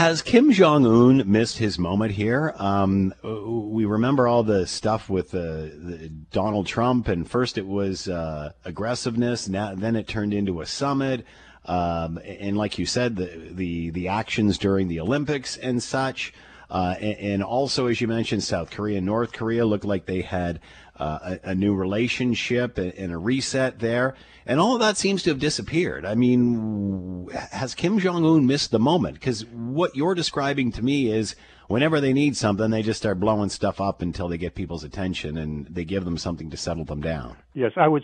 Has 0.00 0.22
Kim 0.22 0.50
Jong 0.50 0.86
Un 0.86 1.30
missed 1.30 1.58
his 1.58 1.78
moment 1.78 2.12
here? 2.12 2.54
Um, 2.56 3.12
we 3.22 3.84
remember 3.84 4.26
all 4.26 4.42
the 4.42 4.66
stuff 4.66 5.10
with 5.10 5.32
the 5.32 6.10
Donald 6.32 6.66
Trump, 6.66 7.06
and 7.08 7.30
first 7.30 7.58
it 7.58 7.66
was 7.66 8.08
uh, 8.08 8.52
aggressiveness. 8.64 9.46
Now, 9.46 9.74
then 9.74 9.96
it 9.96 10.08
turned 10.08 10.32
into 10.32 10.62
a 10.62 10.66
summit. 10.66 11.26
Um, 11.66 12.18
and 12.24 12.56
like 12.56 12.78
you 12.78 12.86
said, 12.86 13.16
the, 13.16 13.50
the, 13.50 13.90
the 13.90 14.08
actions 14.08 14.56
during 14.56 14.88
the 14.88 15.00
Olympics 15.00 15.58
and 15.58 15.82
such. 15.82 16.32
Uh, 16.70 16.94
and, 17.00 17.18
and, 17.18 17.42
also, 17.42 17.88
as 17.88 18.00
you 18.00 18.06
mentioned, 18.06 18.44
South 18.44 18.70
Korea 18.70 18.98
and 18.98 19.06
North 19.06 19.32
Korea 19.32 19.66
looked 19.66 19.84
like 19.84 20.06
they 20.06 20.22
had 20.22 20.60
uh, 20.96 21.36
a, 21.42 21.50
a, 21.50 21.54
new 21.54 21.74
relationship 21.74 22.78
and, 22.78 22.92
and, 22.94 23.10
a 23.10 23.18
reset 23.18 23.80
there. 23.80 24.14
And 24.46 24.60
all 24.60 24.74
of 24.74 24.80
that 24.80 24.96
seems 24.96 25.24
to 25.24 25.30
have 25.30 25.40
disappeared. 25.40 26.04
I 26.04 26.14
mean, 26.14 27.28
has 27.50 27.74
Kim 27.74 27.98
Jong 27.98 28.24
un 28.24 28.46
missed 28.46 28.70
the 28.70 28.78
moment? 28.78 29.14
Because 29.14 29.44
what 29.46 29.96
you're 29.96 30.14
describing 30.14 30.70
to 30.72 30.82
me 30.82 31.10
is 31.10 31.34
whenever 31.66 32.00
they 32.00 32.12
need 32.12 32.36
something, 32.36 32.70
they 32.70 32.82
just 32.82 33.00
start 33.00 33.18
blowing 33.18 33.48
stuff 33.48 33.80
up 33.80 34.02
until 34.02 34.28
they 34.28 34.38
get 34.38 34.54
people's 34.54 34.84
attention 34.84 35.38
and 35.38 35.66
they 35.66 35.84
give 35.84 36.04
them 36.04 36.18
something 36.18 36.50
to 36.50 36.56
settle 36.56 36.84
them 36.84 37.00
down. 37.00 37.36
Yes, 37.54 37.72
I 37.76 37.88
was. 37.88 38.02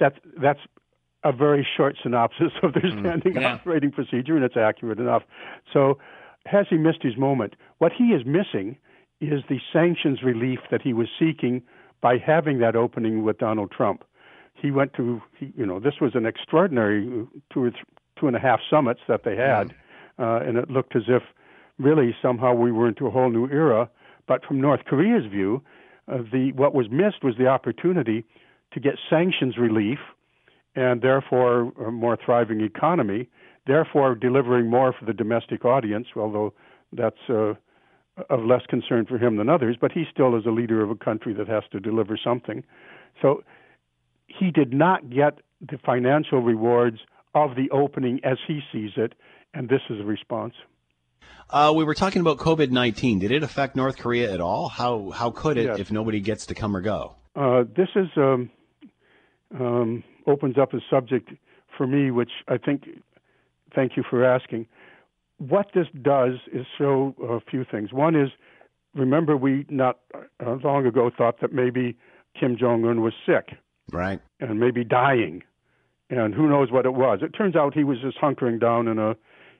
That's 0.00 0.16
that's 0.40 0.60
a 1.24 1.32
very 1.32 1.66
short 1.76 1.96
synopsis 2.02 2.52
of 2.62 2.72
their 2.74 2.90
standing 2.90 3.34
mm, 3.34 3.40
yeah. 3.40 3.54
operating 3.54 3.90
procedure, 3.90 4.36
and 4.36 4.44
it's 4.44 4.56
accurate 4.56 4.98
enough. 4.98 5.22
So, 5.72 5.98
has 6.46 6.66
he 6.70 6.76
missed 6.76 7.02
his 7.02 7.16
moment? 7.16 7.54
What 7.78 7.92
he 7.92 8.04
is 8.06 8.22
missing 8.24 8.76
is 9.20 9.42
the 9.48 9.58
sanctions 9.72 10.22
relief 10.22 10.60
that 10.70 10.82
he 10.82 10.92
was 10.92 11.08
seeking 11.18 11.62
by 12.00 12.18
having 12.18 12.58
that 12.60 12.76
opening 12.76 13.24
with 13.24 13.38
Donald 13.38 13.70
Trump. 13.70 14.04
He 14.54 14.70
went 14.70 14.94
to, 14.94 15.20
he, 15.38 15.52
you 15.56 15.66
know, 15.66 15.80
this 15.80 15.94
was 16.00 16.12
an 16.14 16.26
extraordinary 16.26 17.04
two 17.52 17.64
or 17.64 17.70
th- 17.70 17.84
two 18.18 18.26
and 18.26 18.36
a 18.36 18.40
half 18.40 18.60
summits 18.68 19.00
that 19.08 19.24
they 19.24 19.36
had, 19.36 19.68
mm. 19.68 19.72
uh, 20.18 20.44
and 20.44 20.58
it 20.58 20.70
looked 20.70 20.96
as 20.96 21.04
if 21.08 21.22
really 21.78 22.14
somehow 22.20 22.54
we 22.54 22.72
were 22.72 22.88
into 22.88 23.06
a 23.06 23.10
whole 23.10 23.30
new 23.30 23.48
era. 23.48 23.88
But 24.26 24.44
from 24.44 24.60
North 24.60 24.84
Korea's 24.84 25.30
view, 25.30 25.62
uh, 26.10 26.18
the 26.32 26.52
what 26.52 26.74
was 26.74 26.86
missed 26.90 27.22
was 27.22 27.36
the 27.38 27.46
opportunity 27.46 28.24
to 28.72 28.80
get 28.80 28.94
sanctions 29.08 29.56
relief 29.56 29.98
and 30.74 31.02
therefore 31.02 31.72
a 31.84 31.90
more 31.90 32.16
thriving 32.22 32.60
economy, 32.60 33.28
therefore 33.68 34.14
delivering 34.16 34.68
more 34.68 34.92
for 34.98 35.04
the 35.04 35.12
domestic 35.12 35.64
audience, 35.64 36.08
although 36.16 36.52
that's 36.92 37.24
uh, 37.28 37.54
of 38.30 38.40
less 38.44 38.62
concern 38.68 39.06
for 39.06 39.18
him 39.18 39.36
than 39.36 39.48
others, 39.48 39.76
but 39.80 39.92
he 39.92 40.04
still 40.12 40.36
is 40.36 40.44
a 40.46 40.50
leader 40.50 40.82
of 40.82 40.90
a 40.90 40.96
country 40.96 41.32
that 41.34 41.46
has 41.46 41.62
to 41.70 41.78
deliver 41.78 42.18
something. 42.22 42.64
So 43.22 43.44
he 44.26 44.50
did 44.50 44.72
not 44.72 45.08
get 45.10 45.38
the 45.60 45.78
financial 45.78 46.40
rewards 46.40 46.98
of 47.34 47.54
the 47.54 47.70
opening 47.70 48.20
as 48.24 48.38
he 48.46 48.60
sees 48.72 48.92
it, 48.96 49.12
and 49.54 49.68
this 49.68 49.82
is 49.90 50.00
a 50.00 50.04
response. 50.04 50.54
Uh, 51.50 51.72
we 51.74 51.84
were 51.84 51.94
talking 51.94 52.20
about 52.20 52.38
COVID 52.38 52.70
nineteen. 52.70 53.18
Did 53.18 53.30
it 53.30 53.42
affect 53.42 53.76
North 53.76 53.96
Korea 53.98 54.32
at 54.32 54.40
all? 54.40 54.68
How 54.68 55.10
how 55.10 55.30
could 55.30 55.56
it 55.56 55.66
yes. 55.66 55.78
if 55.78 55.90
nobody 55.90 56.20
gets 56.20 56.46
to 56.46 56.54
come 56.54 56.76
or 56.76 56.82
go? 56.82 57.14
Uh, 57.34 57.64
this 57.76 57.88
is 57.96 58.08
um, 58.16 58.50
um, 59.58 60.04
opens 60.26 60.58
up 60.58 60.74
a 60.74 60.80
subject 60.90 61.30
for 61.76 61.86
me, 61.86 62.10
which 62.10 62.32
I 62.48 62.58
think. 62.58 62.88
Thank 63.78 63.96
you 63.96 64.02
for 64.10 64.24
asking. 64.24 64.66
What 65.36 65.68
this 65.72 65.86
does 66.02 66.32
is 66.52 66.66
show 66.76 67.14
a 67.22 67.38
few 67.48 67.64
things. 67.64 67.92
One 67.92 68.16
is, 68.16 68.30
remember, 68.92 69.36
we 69.36 69.66
not 69.68 70.00
uh, 70.44 70.56
long 70.64 70.84
ago 70.84 71.12
thought 71.16 71.40
that 71.42 71.52
maybe 71.52 71.96
Kim 72.34 72.56
Jong 72.58 72.84
Un 72.84 73.02
was 73.02 73.12
sick, 73.24 73.50
right, 73.92 74.18
and 74.40 74.58
maybe 74.58 74.82
dying, 74.82 75.44
and 76.10 76.34
who 76.34 76.48
knows 76.48 76.72
what 76.72 76.86
it 76.86 76.94
was. 76.94 77.20
It 77.22 77.28
turns 77.28 77.54
out 77.54 77.72
he 77.72 77.84
was 77.84 77.98
just 78.00 78.18
hunkering 78.18 78.60
down 78.60 78.88
in 78.88 78.98
a 78.98 79.14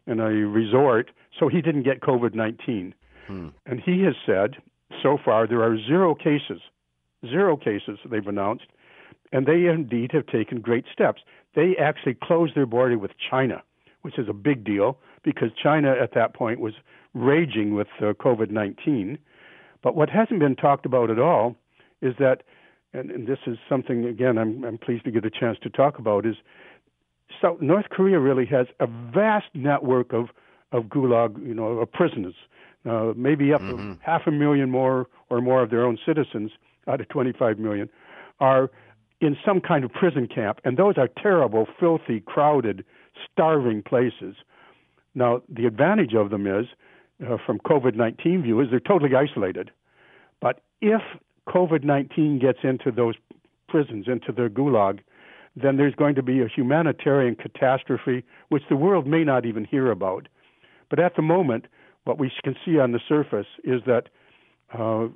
in 0.09 0.19
a 0.19 0.31
resort, 0.31 1.13
so 1.39 1.47
he 1.47 1.63
didn't 1.63 1.85
get 1.85 2.01
COVID 2.01 2.35
19. 2.35 2.93
Hmm. 3.29 3.49
And 3.67 3.81
he 3.81 4.03
has 4.03 4.17
said 4.27 4.57
so 5.01 5.17
far 5.25 5.47
there 5.47 5.63
are 5.63 5.79
zero 5.79 6.17
cases, 6.17 6.61
zero 7.25 7.57
cases 7.57 8.01
they've 8.11 8.27
announced, 8.27 8.67
and 9.31 9.47
they 9.47 9.67
indeed 9.67 10.11
have 10.11 10.27
taken 10.27 10.61
great 10.61 10.87
steps. 10.93 11.23
They 11.55 11.77
actually 11.77 12.17
closed 12.21 12.57
their 12.57 12.67
border 12.67 12.99
with 12.99 13.13
China, 13.31 13.63
which 14.09 14.19
is 14.19 14.27
a 14.27 14.33
big 14.33 14.65
deal 14.65 14.97
because 15.23 15.51
China 15.63 15.93
at 15.93 16.15
that 16.15 16.33
point 16.33 16.61
was 16.61 16.73
raging 17.13 17.75
with 17.75 17.89
uh, 18.01 18.15
COVID 18.15 18.51
19. 18.51 19.19
But 19.83 19.97
what 19.97 20.09
hasn't 20.09 20.41
been 20.41 20.57
talked 20.57 20.87
about 20.87 21.11
at 21.11 21.19
all 21.19 21.57
is 22.01 22.15
that, 22.19 22.43
and, 22.95 23.11
and 23.11 23.27
this 23.27 23.39
is 23.47 23.59
something, 23.69 24.07
again, 24.07 24.39
I'm, 24.39 24.65
I'm 24.65 24.79
pleased 24.79 25.05
to 25.05 25.11
get 25.11 25.27
a 25.27 25.31
chance 25.31 25.59
to 25.63 25.69
talk 25.69 25.99
about, 25.99 26.25
is 26.25 26.37
South, 27.43 27.61
North 27.61 27.91
Korea 27.91 28.19
really 28.19 28.47
has 28.47 28.67
a 28.81 28.87
vast 28.87 29.49
network 29.53 30.15
of, 30.15 30.29
of 30.73 30.85
gulag, 30.85 31.39
you 31.47 31.53
know, 31.53 31.81
of 31.81 31.93
prisoners, 31.93 32.35
uh, 32.89 33.13
maybe 33.15 33.53
up 33.53 33.61
mm-hmm. 33.61 33.93
to 33.93 33.99
half 34.01 34.23
a 34.27 34.31
million 34.31 34.71
more 34.71 35.07
or 35.29 35.43
more 35.43 35.63
of 35.63 35.69
their 35.69 35.85
own 35.85 35.99
citizens 36.07 36.51
out 36.87 37.03
of 37.03 37.09
25 37.11 37.59
million 37.59 37.91
are 38.41 38.71
in 39.21 39.37
some 39.45 39.61
kind 39.61 39.85
of 39.85 39.93
prison 39.93 40.27
camp. 40.27 40.63
And 40.65 40.79
those 40.79 40.97
are 40.97 41.11
terrible, 41.23 41.67
filthy, 41.79 42.21
crowded, 42.21 42.87
starving 43.31 43.83
places. 43.83 44.37
Now, 45.15 45.43
the 45.49 45.67
advantage 45.67 46.15
of 46.15 46.31
them 46.31 46.47
is, 46.47 46.67
uh, 47.27 47.37
from 47.45 47.59
COVID 47.61 47.95
19 47.95 48.43
view, 48.43 48.61
is 48.61 48.69
they're 48.71 48.81
totally 48.81 49.15
isolated. 49.15 49.71
But 50.41 50.61
if 50.81 51.03
COVID 51.49 51.85
19 51.85 52.39
gets 52.39 52.61
into 52.63 52.91
those 52.91 53.15
prisons, 53.69 54.07
into 54.07 54.33
their 54.33 54.49
gulag, 54.49 55.01
then 55.57 55.77
there's 55.77 55.95
going 55.95 56.15
to 56.15 56.23
be 56.23 56.41
a 56.41 56.49
humanitarian 56.49 57.35
catastrophe 57.35 58.25
which 58.49 58.63
the 58.69 58.77
world 58.77 59.07
may 59.07 59.25
not 59.25 59.45
even 59.45 59.65
hear 59.65 59.91
about. 59.91 60.29
But 60.89 61.01
at 61.01 61.17
the 61.17 61.23
moment, 61.23 61.67
what 62.05 62.19
we 62.19 62.31
can 62.43 62.55
see 62.65 62.79
on 62.79 62.93
the 62.93 63.01
surface 63.07 63.47
is 63.65 63.83
that 63.87 64.09
uh, 64.73 65.09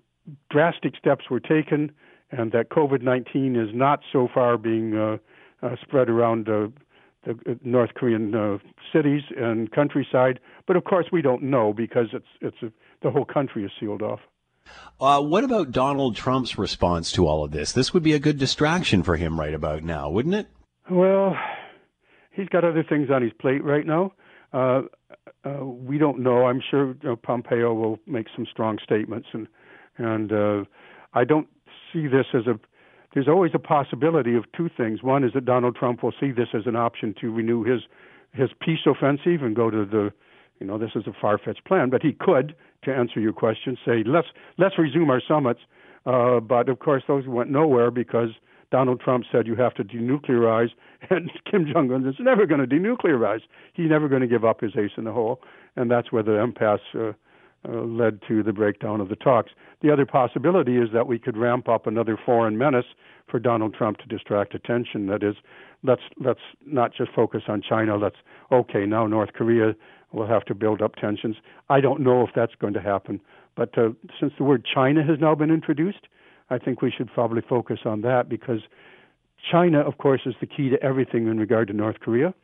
drastic 0.50 0.96
steps 0.96 1.30
were 1.30 1.40
taken 1.40 1.92
and 2.30 2.52
that 2.52 2.70
COVID 2.70 3.02
19 3.02 3.56
is 3.56 3.68
not 3.74 4.00
so 4.12 4.28
far 4.32 4.58
being 4.58 4.96
uh, 4.96 5.18
uh, 5.62 5.76
spread 5.80 6.08
around 6.08 6.48
uh, 6.48 6.68
the 7.24 7.58
North 7.62 7.90
Korean 7.94 8.34
uh, 8.34 8.58
cities 8.92 9.22
and 9.36 9.70
countryside. 9.70 10.40
But 10.66 10.76
of 10.76 10.84
course, 10.84 11.06
we 11.12 11.22
don't 11.22 11.42
know 11.42 11.72
because 11.72 12.08
it's, 12.12 12.26
it's 12.40 12.56
a, 12.62 12.72
the 13.02 13.10
whole 13.10 13.24
country 13.24 13.64
is 13.64 13.70
sealed 13.78 14.02
off. 14.02 14.20
Uh, 15.00 15.20
what 15.20 15.44
about 15.44 15.72
Donald 15.72 16.14
Trump's 16.16 16.56
response 16.56 17.10
to 17.12 17.26
all 17.26 17.44
of 17.44 17.50
this? 17.50 17.72
This 17.72 17.92
would 17.92 18.02
be 18.02 18.12
a 18.12 18.18
good 18.18 18.38
distraction 18.38 19.02
for 19.02 19.16
him 19.16 19.38
right 19.38 19.54
about 19.54 19.82
now, 19.82 20.08
wouldn't 20.08 20.34
it? 20.34 20.46
Well, 20.90 21.36
he's 22.30 22.48
got 22.48 22.64
other 22.64 22.84
things 22.88 23.10
on 23.10 23.22
his 23.22 23.32
plate 23.40 23.64
right 23.64 23.86
now. 23.86 24.12
Uh, 24.52 24.82
uh, 25.44 25.64
we 25.64 25.98
don't 25.98 26.20
know. 26.20 26.46
I'm 26.46 26.62
sure 26.70 26.94
Pompeo 27.22 27.74
will 27.74 27.98
make 28.06 28.26
some 28.34 28.46
strong 28.50 28.78
statements, 28.82 29.28
and 29.32 29.48
and 29.98 30.32
uh, 30.32 30.64
I 31.14 31.24
don't 31.24 31.48
see 31.92 32.06
this 32.06 32.26
as 32.34 32.46
a. 32.46 32.58
There's 33.14 33.28
always 33.28 33.52
a 33.54 33.58
possibility 33.58 34.34
of 34.34 34.44
two 34.56 34.70
things. 34.74 35.02
One 35.02 35.24
is 35.24 35.32
that 35.34 35.44
Donald 35.44 35.76
Trump 35.76 36.02
will 36.02 36.14
see 36.18 36.32
this 36.32 36.48
as 36.54 36.66
an 36.66 36.76
option 36.76 37.14
to 37.20 37.30
renew 37.30 37.64
his 37.64 37.82
his 38.32 38.48
peace 38.60 38.86
offensive 38.86 39.42
and 39.42 39.54
go 39.54 39.70
to 39.70 39.84
the 39.84 40.12
you 40.62 40.68
know, 40.68 40.78
this 40.78 40.92
is 40.94 41.08
a 41.08 41.12
far-fetched 41.20 41.64
plan, 41.64 41.90
but 41.90 42.02
he 42.02 42.12
could, 42.12 42.54
to 42.84 42.94
answer 42.94 43.18
your 43.18 43.32
question, 43.32 43.76
say 43.84 44.04
let's 44.06 44.28
let's 44.58 44.78
resume 44.78 45.10
our 45.10 45.20
summits. 45.26 45.60
Uh, 46.06 46.38
but 46.38 46.68
of 46.68 46.78
course, 46.78 47.02
those 47.08 47.26
went 47.26 47.50
nowhere 47.50 47.90
because 47.90 48.28
Donald 48.70 49.00
Trump 49.00 49.24
said 49.30 49.46
you 49.48 49.56
have 49.56 49.74
to 49.74 49.84
denuclearize, 49.84 50.70
and 51.10 51.30
Kim 51.50 51.66
Jong 51.72 51.92
Un 51.92 52.06
is 52.06 52.14
never 52.20 52.46
going 52.46 52.60
to 52.60 52.66
denuclearize. 52.66 53.40
He's 53.74 53.90
never 53.90 54.08
going 54.08 54.22
to 54.22 54.28
give 54.28 54.44
up 54.44 54.60
his 54.60 54.72
ace 54.76 54.92
in 54.96 55.04
the 55.04 55.12
hole, 55.12 55.40
and 55.74 55.90
that's 55.90 56.12
where 56.12 56.22
the 56.22 56.40
impasse 56.40 56.80
uh, 56.94 57.12
uh, 57.68 57.82
led 57.82 58.20
to 58.28 58.42
the 58.42 58.52
breakdown 58.52 59.00
of 59.00 59.08
the 59.08 59.16
talks. 59.16 59.52
The 59.82 59.92
other 59.92 60.06
possibility 60.06 60.76
is 60.76 60.88
that 60.92 61.06
we 61.06 61.18
could 61.18 61.36
ramp 61.36 61.68
up 61.68 61.86
another 61.86 62.18
foreign 62.24 62.58
menace 62.58 62.86
for 63.28 63.38
Donald 63.38 63.74
Trump 63.74 63.98
to 63.98 64.06
distract 64.06 64.54
attention. 64.54 65.06
That 65.06 65.22
is, 65.22 65.36
let's 65.82 66.02
let's 66.22 66.40
not 66.66 66.92
just 66.94 67.12
focus 67.12 67.42
on 67.48 67.62
China. 67.62 67.96
Let's 67.96 68.16
okay 68.50 68.86
now 68.86 69.06
North 69.06 69.32
Korea 69.32 69.74
will 70.12 70.26
have 70.26 70.44
to 70.46 70.54
build 70.54 70.82
up 70.82 70.96
tensions. 70.96 71.36
I 71.70 71.80
don't 71.80 72.00
know 72.00 72.22
if 72.22 72.30
that's 72.34 72.54
going 72.56 72.74
to 72.74 72.82
happen, 72.82 73.20
but 73.56 73.76
uh, 73.78 73.90
since 74.20 74.32
the 74.36 74.44
word 74.44 74.66
China 74.72 75.02
has 75.02 75.18
now 75.20 75.34
been 75.34 75.50
introduced, 75.50 76.06
I 76.50 76.58
think 76.58 76.82
we 76.82 76.90
should 76.90 77.12
probably 77.12 77.42
focus 77.48 77.80
on 77.84 78.02
that 78.02 78.28
because 78.28 78.60
China, 79.50 79.80
of 79.80 79.98
course, 79.98 80.22
is 80.26 80.34
the 80.40 80.46
key 80.46 80.68
to 80.68 80.82
everything 80.82 81.26
in 81.26 81.38
regard 81.38 81.68
to 81.68 81.74
North 81.74 82.00
Korea. 82.00 82.34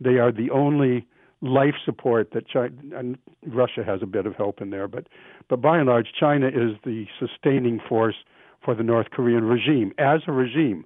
They 0.00 0.18
are 0.18 0.32
the 0.32 0.50
only 0.50 1.06
life 1.42 1.74
support 1.84 2.30
that 2.32 2.48
China 2.48 2.70
and 2.96 3.18
Russia 3.46 3.84
has 3.84 4.00
a 4.02 4.06
bit 4.06 4.26
of 4.26 4.34
help 4.36 4.60
in 4.60 4.70
there, 4.70 4.88
but 4.88 5.08
but 5.48 5.60
by 5.60 5.78
and 5.78 5.88
large, 5.88 6.08
China 6.18 6.46
is 6.46 6.76
the 6.84 7.06
sustaining 7.18 7.80
force 7.86 8.16
for 8.64 8.74
the 8.74 8.82
North 8.82 9.10
Korean 9.10 9.44
regime 9.44 9.92
as 9.98 10.20
a 10.26 10.32
regime, 10.32 10.84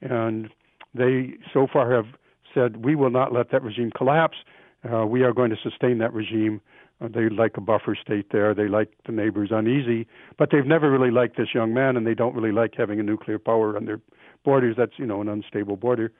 and 0.00 0.48
they 0.94 1.34
so 1.52 1.66
far 1.70 1.92
have 1.94 2.06
said 2.54 2.84
we 2.84 2.96
will 2.96 3.10
not 3.10 3.32
let 3.32 3.50
that 3.50 3.62
regime 3.62 3.90
collapse 3.96 4.38
uh, 4.84 5.04
we 5.06 5.22
are 5.22 5.32
going 5.32 5.50
to 5.50 5.56
sustain 5.62 5.98
that 5.98 6.12
regime. 6.12 6.60
Uh, 7.00 7.08
they 7.08 7.28
like 7.28 7.56
a 7.56 7.60
buffer 7.60 7.96
state 8.00 8.26
there. 8.32 8.54
They 8.54 8.68
like 8.68 8.90
the 9.06 9.12
neighbors 9.12 9.50
uneasy, 9.52 10.06
but 10.36 10.50
they've 10.50 10.66
never 10.66 10.90
really 10.90 11.10
liked 11.10 11.36
this 11.36 11.48
young 11.54 11.74
man, 11.74 11.96
and 11.96 12.06
they 12.06 12.14
don't 12.14 12.34
really 12.34 12.52
like 12.52 12.74
having 12.76 13.00
a 13.00 13.02
nuclear 13.02 13.38
power 13.38 13.76
on 13.76 13.84
their 13.84 14.00
borders. 14.44 14.76
That's 14.76 14.92
you 14.96 15.06
know 15.06 15.20
an 15.20 15.28
unstable 15.28 15.76
border. 15.76 16.12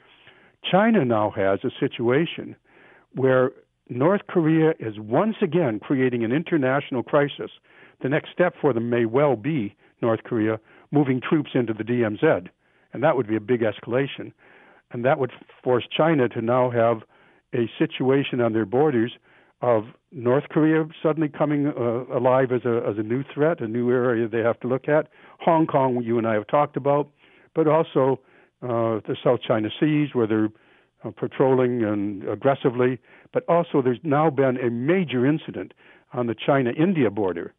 China 0.69 1.05
now 1.05 1.31
has 1.31 1.61
a 1.65 1.71
situation 1.79 2.57
where 3.15 3.53
North 3.89 4.23
Korea 4.29 4.75
is 4.79 4.99
once 4.99 5.37
again 5.41 5.81
creating 5.81 6.25
an 6.25 6.33
international 6.33 7.03
crisis. 7.03 7.51
The 8.03 8.09
next 8.09 8.31
step 8.33 8.55
for 8.61 8.73
them 8.73 8.91
may 8.91 9.07
well 9.07 9.37
be 9.37 9.75
North 10.03 10.23
Korea 10.25 10.61
moving 10.91 11.21
troops 11.21 11.51
into 11.55 11.73
the 11.73 11.85
DMZ, 11.85 12.49
and 12.93 13.03
that 13.03 13.17
would 13.17 13.27
be 13.27 13.37
a 13.37 13.41
big 13.41 13.63
escalation. 13.63 14.33
And 14.91 15.05
that 15.05 15.19
would 15.19 15.33
force 15.63 15.85
China 15.95 16.29
to 16.31 16.41
now 16.41 16.71
have 16.71 17.03
a 17.55 17.69
situation 17.79 18.41
on 18.41 18.53
their 18.53 18.67
borders 18.67 19.13
of 19.61 19.85
North 20.13 20.45
Korea 20.51 20.87
suddenly 21.03 21.29
coming 21.29 21.67
uh, 21.67 22.05
alive 22.17 22.53
as 22.53 22.65
a 22.65 22.83
as 22.89 22.97
a 22.97 23.03
new 23.03 23.25
threat, 23.35 23.61
a 23.61 23.67
new 23.67 23.91
area 23.91 24.29
they 24.29 24.39
have 24.39 24.61
to 24.61 24.69
look 24.69 24.89
at. 24.89 25.09
Hong 25.41 25.67
Kong, 25.67 26.03
you 26.03 26.17
and 26.17 26.27
I 26.27 26.35
have 26.35 26.47
talked 26.47 26.77
about, 26.77 27.11
but 27.55 27.67
also 27.67 28.21
uh, 28.63 29.01
the 29.07 29.17
South 29.23 29.41
China 29.47 29.69
Seas, 29.81 30.11
where 30.15 30.27
they're 30.27 30.51
uh, 31.05 31.11
patrolling 31.11 31.83
and 31.85 32.29
aggressively. 32.29 32.99
But 33.33 33.45
also, 33.49 33.83
there's 33.83 34.01
now 34.03 34.31
been 34.31 34.57
a 34.59 34.71
major 34.71 35.27
incident 35.27 35.73
on 36.13 36.27
the 36.27 36.35
China-India 36.35 37.11
border. 37.11 37.55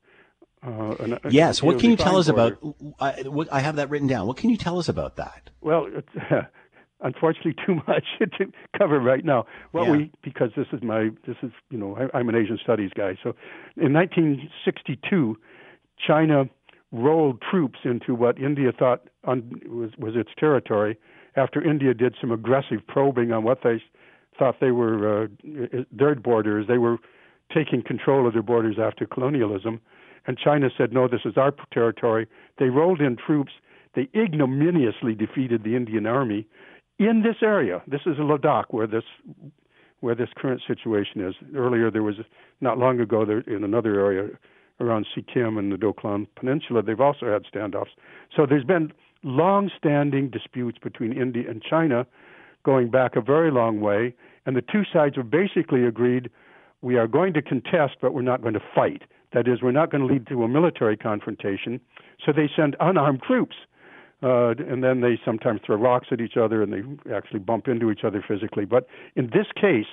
Uh, 0.66 0.96
an, 1.00 1.20
yes, 1.30 1.64
what 1.64 1.80
can 1.80 1.90
you 1.90 1.96
tell 1.96 2.18
us 2.18 2.30
border. 2.30 2.58
about? 2.62 2.76
I, 3.00 3.24
I, 3.50 3.60
have 3.62 3.78
that 3.78 3.90
written 3.90 4.10
down. 4.10 4.28
What 4.28 4.36
can 4.36 4.50
you 4.50 4.58
tell 4.58 4.78
us 4.78 4.90
about 4.90 5.16
that? 5.16 5.50
Well, 5.62 5.88
unfortunately 7.02 7.56
too 7.66 7.76
much 7.88 8.06
to 8.20 8.52
cover 8.78 9.00
right 9.00 9.24
now. 9.24 9.46
What 9.72 9.86
yeah. 9.86 9.92
we 9.92 10.12
because 10.22 10.52
this 10.56 10.68
is 10.74 10.82
my 10.82 11.10
this 11.26 11.38
is 11.42 11.52
you 11.70 11.78
know 11.78 11.98
I, 12.14 12.20
am 12.20 12.30
an 12.30 12.36
Asian 12.36 12.60
studies 12.62 12.92
guy. 12.96 13.18
So 13.24 13.36
in 13.78 13.94
1962, 13.94 15.38
China 16.06 16.46
rolled 16.92 17.42
troops 17.50 17.80
into 17.84 18.16
what 18.16 18.40
India 18.40 18.72
thought 18.78 19.08
un, 19.26 19.62
was 19.68 19.92
was 19.98 20.16
its 20.16 20.32
territory 20.38 20.98
after 21.40 21.62
India 21.64 21.94
did 21.94 22.16
some 22.20 22.32
aggressive 22.32 22.86
probing 22.88 23.32
on 23.32 23.44
what 23.44 23.60
they 23.64 23.82
thought 24.38 24.56
they 24.60 24.72
were 24.72 25.24
uh, 25.24 25.28
their 25.92 26.16
borders. 26.16 26.66
They 26.68 26.78
were 26.78 26.98
taking 27.54 27.82
control 27.82 28.28
of 28.28 28.34
their 28.34 28.44
borders 28.44 28.78
after 28.82 29.06
colonialism, 29.06 29.82
and 30.28 30.38
China 30.38 30.70
said 30.78 30.94
no, 30.94 31.08
this 31.08 31.22
is 31.26 31.38
our 31.38 31.54
territory. 31.74 32.28
They 32.58 32.70
rolled 32.70 33.02
in 33.02 33.16
troops. 33.16 33.54
They 33.96 34.08
ignominiously 34.16 35.16
defeated 35.16 35.64
the 35.64 35.76
Indian 35.76 36.06
army 36.06 36.46
in 37.00 37.24
this 37.24 37.38
area. 37.42 37.82
This 37.88 38.02
is 38.06 38.18
Ladakh, 38.18 38.66
where 38.70 38.88
this 38.88 39.04
where 40.02 40.16
this 40.16 40.30
current 40.38 40.62
situation 40.66 41.26
is. 41.28 41.36
Earlier, 41.56 41.92
there 41.92 42.04
was 42.04 42.16
not 42.62 42.78
long 42.78 43.00
ago 43.00 43.26
there, 43.26 43.42
in 43.42 43.64
another 43.64 44.00
area 44.00 44.30
around 44.80 45.06
Sikkim 45.14 45.58
and 45.58 45.72
the 45.72 45.76
Doklam 45.76 46.28
Peninsula. 46.36 46.82
They've 46.82 47.02
also 47.02 47.26
had 47.26 47.44
standoffs. 47.44 47.94
So 48.36 48.46
there's 48.46 48.64
been 48.64 48.94
long-standing 49.24 50.30
disputes 50.30 50.78
between 50.82 51.14
India 51.14 51.50
and 51.50 51.62
China, 51.62 52.06
going 52.64 52.90
back 52.90 53.16
a 53.16 53.22
very 53.22 53.52
long 53.52 53.82
way, 53.82 54.14
and 54.46 54.56
the 54.56 54.62
two 54.62 54.84
sides 54.92 55.16
have 55.16 55.30
basically 55.30 55.86
agreed 55.86 56.30
we 56.82 56.98
are 56.98 57.08
going 57.08 57.34
to 57.34 57.42
contest, 57.42 57.98
but 58.02 58.14
we're 58.14 58.22
not 58.22 58.42
going 58.42 58.54
to 58.54 58.64
fight. 58.74 59.04
That 59.34 59.48
is, 59.48 59.62
we're 59.62 59.72
not 59.72 59.92
going 59.92 60.08
to 60.08 60.12
lead 60.12 60.28
to 60.28 60.44
a 60.44 60.48
military 60.48 60.98
confrontation. 60.98 61.80
So 62.26 62.32
they 62.32 62.50
send 62.56 62.76
unarmed 62.80 63.22
troops 63.22 63.56
uh, 64.22 64.50
and 64.50 64.84
then 64.84 65.02
they 65.02 65.20
sometimes 65.24 65.62
throw 65.66 65.78
rocks 65.78 66.08
at 66.12 66.20
each 66.20 66.36
other 66.36 66.62
and 66.62 66.74
they 66.74 67.14
actually 67.14 67.40
bump 67.40 67.68
into 67.68 67.92
each 67.92 68.04
other 68.04 68.24
physically. 68.26 68.66
But 68.66 68.88
in 69.16 69.28
this 69.28 69.48
case, 69.60 69.86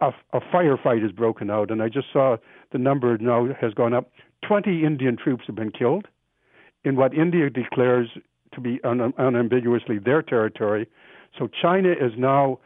a, 0.00 0.12
a 0.32 0.40
firefight 0.40 1.02
has 1.02 1.12
broken 1.12 1.50
out, 1.50 1.70
and 1.70 1.82
I 1.82 1.88
just 1.88 2.08
saw 2.12 2.36
the 2.72 2.78
number 2.78 3.16
now 3.18 3.48
has 3.60 3.72
gone 3.74 3.94
up. 3.94 4.10
20 4.46 4.84
Indian 4.84 5.16
troops 5.16 5.44
have 5.46 5.56
been 5.56 5.72
killed 5.72 6.06
in 6.84 6.96
what 6.96 7.14
India 7.14 7.50
declares 7.50 8.08
to 8.56 8.60
be 8.60 8.80
un- 8.82 9.14
unambiguously 9.16 9.98
their 9.98 10.22
territory. 10.22 10.88
So 11.38 11.48
China 11.62 11.92
is 11.92 12.12
now 12.18 12.58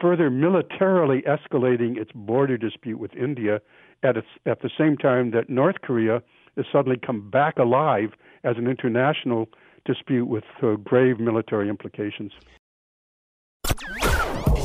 further 0.00 0.30
militarily 0.30 1.22
escalating 1.22 1.96
its 1.98 2.12
border 2.14 2.56
dispute 2.56 2.98
with 2.98 3.12
India 3.14 3.60
at, 4.04 4.16
its, 4.16 4.28
at 4.46 4.62
the 4.62 4.70
same 4.78 4.96
time 4.96 5.32
that 5.32 5.50
North 5.50 5.76
Korea 5.82 6.22
has 6.56 6.66
suddenly 6.70 6.98
come 7.04 7.28
back 7.28 7.58
alive 7.58 8.10
as 8.44 8.56
an 8.56 8.68
international 8.68 9.48
dispute 9.84 10.26
with 10.26 10.44
uh, 10.62 10.74
grave 10.76 11.18
military 11.18 11.68
implications. 11.68 12.32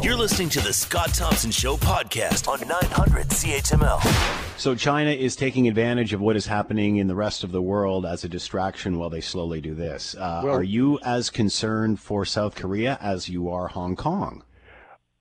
You're 0.03 0.17
listening 0.17 0.49
to 0.49 0.59
the 0.59 0.73
Scott 0.73 1.13
Thompson 1.13 1.49
Show 1.49 1.77
podcast 1.77 2.49
on 2.49 2.59
900 2.67 3.29
CHML. 3.29 4.59
So 4.59 4.75
China 4.75 5.11
is 5.11 5.37
taking 5.37 5.69
advantage 5.69 6.11
of 6.11 6.19
what 6.19 6.35
is 6.35 6.45
happening 6.45 6.97
in 6.97 7.07
the 7.07 7.15
rest 7.15 7.45
of 7.45 7.53
the 7.53 7.61
world 7.61 8.05
as 8.05 8.25
a 8.25 8.27
distraction 8.27 8.97
while 8.97 9.09
they 9.09 9.21
slowly 9.21 9.61
do 9.61 9.73
this. 9.73 10.13
Uh, 10.13 10.41
well, 10.43 10.55
are 10.55 10.61
you 10.61 10.99
as 11.05 11.29
concerned 11.29 12.01
for 12.01 12.25
South 12.25 12.53
Korea 12.53 12.97
as 12.99 13.29
you 13.29 13.49
are 13.49 13.69
Hong 13.69 13.95
Kong? 13.95 14.43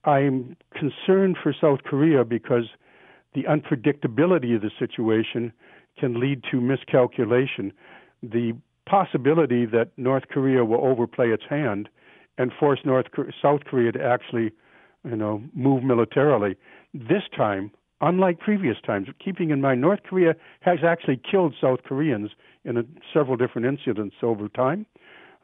I'm 0.04 0.56
concerned 0.72 1.36
for 1.40 1.54
South 1.60 1.84
Korea 1.84 2.24
because 2.24 2.64
the 3.34 3.44
unpredictability 3.44 4.56
of 4.56 4.62
the 4.62 4.72
situation 4.80 5.52
can 5.96 6.18
lead 6.18 6.42
to 6.50 6.60
miscalculation. 6.60 7.72
The 8.20 8.54
possibility 8.86 9.64
that 9.64 9.92
North 9.96 10.24
Korea 10.28 10.64
will 10.64 10.84
overplay 10.84 11.28
its 11.28 11.44
hand 11.48 11.88
and 12.36 12.50
force 12.58 12.80
North 12.84 13.06
South 13.40 13.60
Korea 13.64 13.92
to 13.92 14.02
actually 14.04 14.50
you 15.04 15.16
know, 15.16 15.42
move 15.54 15.82
militarily. 15.82 16.56
This 16.94 17.22
time, 17.36 17.70
unlike 18.00 18.38
previous 18.38 18.76
times, 18.84 19.08
keeping 19.24 19.50
in 19.50 19.60
mind 19.60 19.80
North 19.80 20.00
Korea 20.08 20.34
has 20.60 20.78
actually 20.86 21.20
killed 21.28 21.54
South 21.60 21.80
Koreans 21.84 22.30
in 22.64 22.76
a, 22.76 22.82
several 23.12 23.36
different 23.36 23.66
incidents 23.66 24.16
over 24.22 24.48
time, 24.48 24.86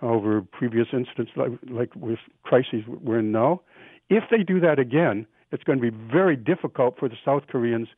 over 0.02 0.42
previous 0.42 0.88
incidents 0.92 1.32
like, 1.36 1.50
like 1.68 1.94
with 1.96 2.18
crises 2.42 2.82
we're 2.86 3.18
in 3.18 3.32
now. 3.32 3.60
If 4.10 4.24
they 4.30 4.42
do 4.42 4.60
that 4.60 4.78
again, 4.78 5.26
it's 5.50 5.64
going 5.64 5.80
to 5.80 5.90
be 5.90 5.96
very 6.12 6.36
difficult 6.36 6.98
for 6.98 7.08
the 7.08 7.16
South 7.24 7.44
Koreans 7.48 7.88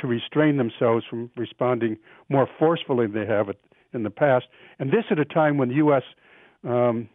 to 0.00 0.06
restrain 0.06 0.56
themselves 0.56 1.04
from 1.08 1.30
responding 1.36 1.96
more 2.28 2.48
forcefully 2.58 3.06
than 3.06 3.14
they 3.14 3.32
have 3.32 3.48
in 3.92 4.02
the 4.02 4.10
past. 4.10 4.46
And 4.78 4.90
this 4.90 5.04
at 5.10 5.18
a 5.18 5.24
time 5.24 5.56
when 5.56 5.68
the 5.68 5.76
U.S. 5.76 6.02
Um, 6.64 7.08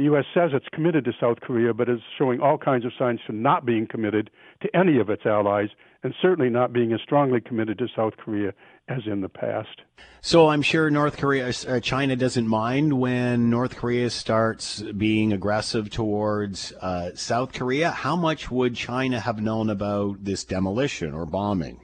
the 0.00 0.04
U.S. 0.04 0.24
says 0.32 0.52
it's 0.54 0.66
committed 0.72 1.04
to 1.04 1.12
South 1.20 1.40
Korea, 1.42 1.74
but 1.74 1.90
is 1.90 2.00
showing 2.16 2.40
all 2.40 2.56
kinds 2.56 2.86
of 2.86 2.92
signs 2.98 3.20
to 3.26 3.34
not 3.34 3.66
being 3.66 3.86
committed 3.86 4.30
to 4.62 4.74
any 4.74 4.98
of 4.98 5.10
its 5.10 5.26
allies, 5.26 5.68
and 6.02 6.14
certainly 6.22 6.48
not 6.48 6.72
being 6.72 6.94
as 6.94 7.02
strongly 7.02 7.38
committed 7.38 7.76
to 7.76 7.86
South 7.94 8.16
Korea 8.16 8.54
as 8.88 9.02
in 9.04 9.20
the 9.20 9.28
past. 9.28 9.82
So 10.22 10.48
I'm 10.48 10.62
sure 10.62 10.88
North 10.90 11.18
Korea, 11.18 11.52
uh, 11.68 11.80
China 11.80 12.16
doesn't 12.16 12.48
mind 12.48 12.98
when 12.98 13.50
North 13.50 13.76
Korea 13.76 14.08
starts 14.08 14.80
being 14.80 15.34
aggressive 15.34 15.90
towards 15.90 16.72
uh, 16.80 17.10
South 17.14 17.52
Korea. 17.52 17.90
How 17.90 18.16
much 18.16 18.50
would 18.50 18.74
China 18.74 19.20
have 19.20 19.42
known 19.42 19.68
about 19.68 20.24
this 20.24 20.44
demolition 20.44 21.12
or 21.12 21.26
bombing? 21.26 21.78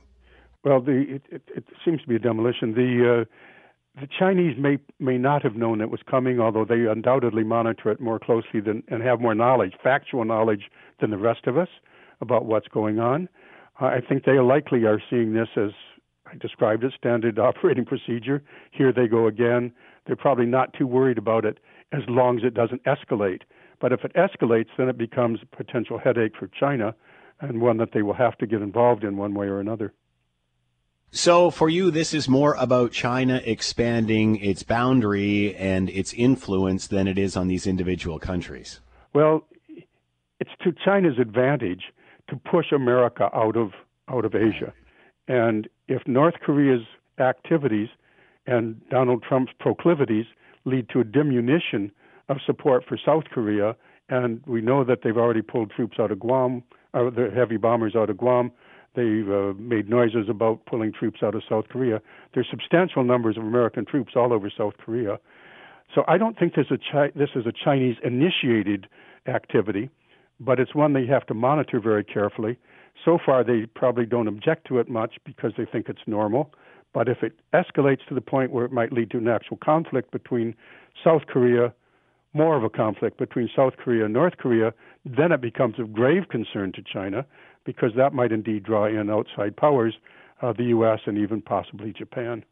Well, 0.64 0.80
the, 0.80 1.04
it, 1.16 1.22
it, 1.30 1.42
it 1.54 1.64
seems 1.84 2.00
to 2.00 2.08
be 2.08 2.16
a 2.16 2.18
demolition. 2.18 2.72
The 2.72 3.20
uh, 3.20 3.24
the 4.00 4.06
Chinese 4.06 4.56
may 4.58 4.78
may 4.98 5.16
not 5.16 5.42
have 5.42 5.56
known 5.56 5.80
it 5.80 5.90
was 5.90 6.00
coming, 6.08 6.38
although 6.38 6.64
they 6.64 6.86
undoubtedly 6.86 7.44
monitor 7.44 7.90
it 7.90 8.00
more 8.00 8.18
closely 8.18 8.60
than 8.60 8.82
and 8.88 9.02
have 9.02 9.20
more 9.20 9.34
knowledge, 9.34 9.72
factual 9.82 10.24
knowledge, 10.24 10.70
than 11.00 11.10
the 11.10 11.18
rest 11.18 11.46
of 11.46 11.56
us 11.56 11.68
about 12.20 12.44
what's 12.44 12.68
going 12.68 12.98
on. 12.98 13.28
Uh, 13.80 13.86
I 13.86 14.00
think 14.06 14.24
they 14.24 14.38
likely 14.38 14.84
are 14.84 15.02
seeing 15.10 15.32
this 15.32 15.48
as 15.56 15.70
I 16.26 16.36
described 16.36 16.84
it, 16.84 16.92
standard 16.96 17.38
operating 17.50 17.84
procedure. 17.84 18.42
Here 18.70 18.92
they 18.92 19.06
go 19.06 19.26
again. 19.26 19.72
They're 20.06 20.16
probably 20.16 20.46
not 20.46 20.72
too 20.74 20.86
worried 20.86 21.18
about 21.18 21.44
it 21.44 21.58
as 21.92 22.02
long 22.08 22.38
as 22.38 22.44
it 22.44 22.54
doesn't 22.54 22.84
escalate. 22.84 23.42
But 23.80 23.92
if 23.92 24.04
it 24.04 24.14
escalates, 24.14 24.68
then 24.76 24.88
it 24.88 24.98
becomes 24.98 25.40
a 25.42 25.56
potential 25.56 25.98
headache 25.98 26.32
for 26.38 26.48
China 26.48 26.94
and 27.40 27.60
one 27.60 27.76
that 27.78 27.90
they 27.92 28.02
will 28.02 28.14
have 28.14 28.36
to 28.38 28.46
get 28.46 28.62
involved 28.62 29.04
in 29.04 29.16
one 29.16 29.34
way 29.34 29.46
or 29.46 29.60
another. 29.60 29.92
So 31.16 31.50
for 31.50 31.70
you, 31.70 31.90
this 31.90 32.12
is 32.12 32.28
more 32.28 32.54
about 32.58 32.92
China 32.92 33.40
expanding 33.42 34.36
its 34.36 34.62
boundary 34.62 35.56
and 35.56 35.88
its 35.88 36.12
influence 36.12 36.88
than 36.88 37.08
it 37.08 37.16
is 37.16 37.38
on 37.38 37.48
these 37.48 37.66
individual 37.66 38.18
countries. 38.18 38.80
Well, 39.14 39.46
it's 40.40 40.50
to 40.62 40.74
China's 40.84 41.18
advantage 41.18 41.84
to 42.28 42.36
push 42.36 42.70
America 42.70 43.30
out 43.34 43.56
of 43.56 43.70
out 44.10 44.26
of 44.26 44.34
Asia. 44.34 44.74
And 45.26 45.68
if 45.88 46.06
North 46.06 46.34
Korea's 46.44 46.86
activities 47.18 47.88
and 48.46 48.78
Donald 48.90 49.24
Trump's 49.26 49.52
proclivities 49.58 50.26
lead 50.66 50.90
to 50.90 51.00
a 51.00 51.04
diminution 51.04 51.90
of 52.28 52.36
support 52.44 52.84
for 52.86 52.98
South 53.02 53.24
Korea, 53.32 53.74
and 54.10 54.42
we 54.46 54.60
know 54.60 54.84
that 54.84 54.98
they've 55.02 55.16
already 55.16 55.42
pulled 55.42 55.70
troops 55.70 55.96
out 55.98 56.10
of 56.10 56.20
Guam, 56.20 56.62
or 56.92 57.10
the 57.10 57.30
heavy 57.34 57.56
bombers 57.56 57.96
out 57.96 58.10
of 58.10 58.18
Guam, 58.18 58.52
They've 58.96 59.28
uh, 59.28 59.52
made 59.58 59.90
noises 59.90 60.28
about 60.30 60.64
pulling 60.64 60.90
troops 60.90 61.18
out 61.22 61.34
of 61.34 61.42
South 61.46 61.68
Korea. 61.68 62.00
There's 62.32 62.48
substantial 62.50 63.04
numbers 63.04 63.36
of 63.36 63.44
American 63.44 63.84
troops 63.84 64.14
all 64.16 64.32
over 64.32 64.50
South 64.50 64.72
Korea. 64.78 65.18
So 65.94 66.02
I 66.08 66.16
don't 66.16 66.38
think 66.38 66.54
this 66.54 66.66
is 66.70 66.78
a, 66.80 66.92
Chi- 66.92 67.12
this 67.14 67.28
is 67.36 67.44
a 67.46 67.52
Chinese 67.52 67.96
initiated 68.02 68.88
activity, 69.28 69.90
but 70.40 70.58
it's 70.58 70.74
one 70.74 70.94
they 70.94 71.06
have 71.06 71.26
to 71.26 71.34
monitor 71.34 71.78
very 71.78 72.04
carefully. 72.04 72.56
So 73.04 73.18
far, 73.24 73.44
they 73.44 73.66
probably 73.66 74.06
don't 74.06 74.28
object 74.28 74.66
to 74.68 74.78
it 74.78 74.88
much 74.88 75.16
because 75.26 75.52
they 75.58 75.66
think 75.66 75.90
it's 75.90 76.00
normal. 76.06 76.54
But 76.94 77.08
if 77.10 77.22
it 77.22 77.34
escalates 77.52 78.06
to 78.08 78.14
the 78.14 78.22
point 78.22 78.50
where 78.50 78.64
it 78.64 78.72
might 78.72 78.92
lead 78.92 79.10
to 79.10 79.18
an 79.18 79.28
actual 79.28 79.58
conflict 79.58 80.10
between 80.10 80.54
South 81.04 81.26
Korea, 81.26 81.74
more 82.32 82.56
of 82.56 82.64
a 82.64 82.70
conflict 82.70 83.18
between 83.18 83.50
South 83.54 83.74
Korea 83.76 84.06
and 84.06 84.14
North 84.14 84.38
Korea, 84.38 84.72
then 85.04 85.32
it 85.32 85.42
becomes 85.42 85.78
of 85.78 85.92
grave 85.92 86.24
concern 86.30 86.72
to 86.72 86.82
China 86.82 87.26
because 87.66 87.90
that 87.96 88.14
might 88.14 88.32
indeed 88.32 88.62
draw 88.62 88.86
in 88.86 89.10
outside 89.10 89.56
powers, 89.56 89.94
uh, 90.40 90.52
the 90.52 90.64
U.S. 90.64 91.00
and 91.06 91.18
even 91.18 91.42
possibly 91.42 91.92
Japan. 91.92 92.44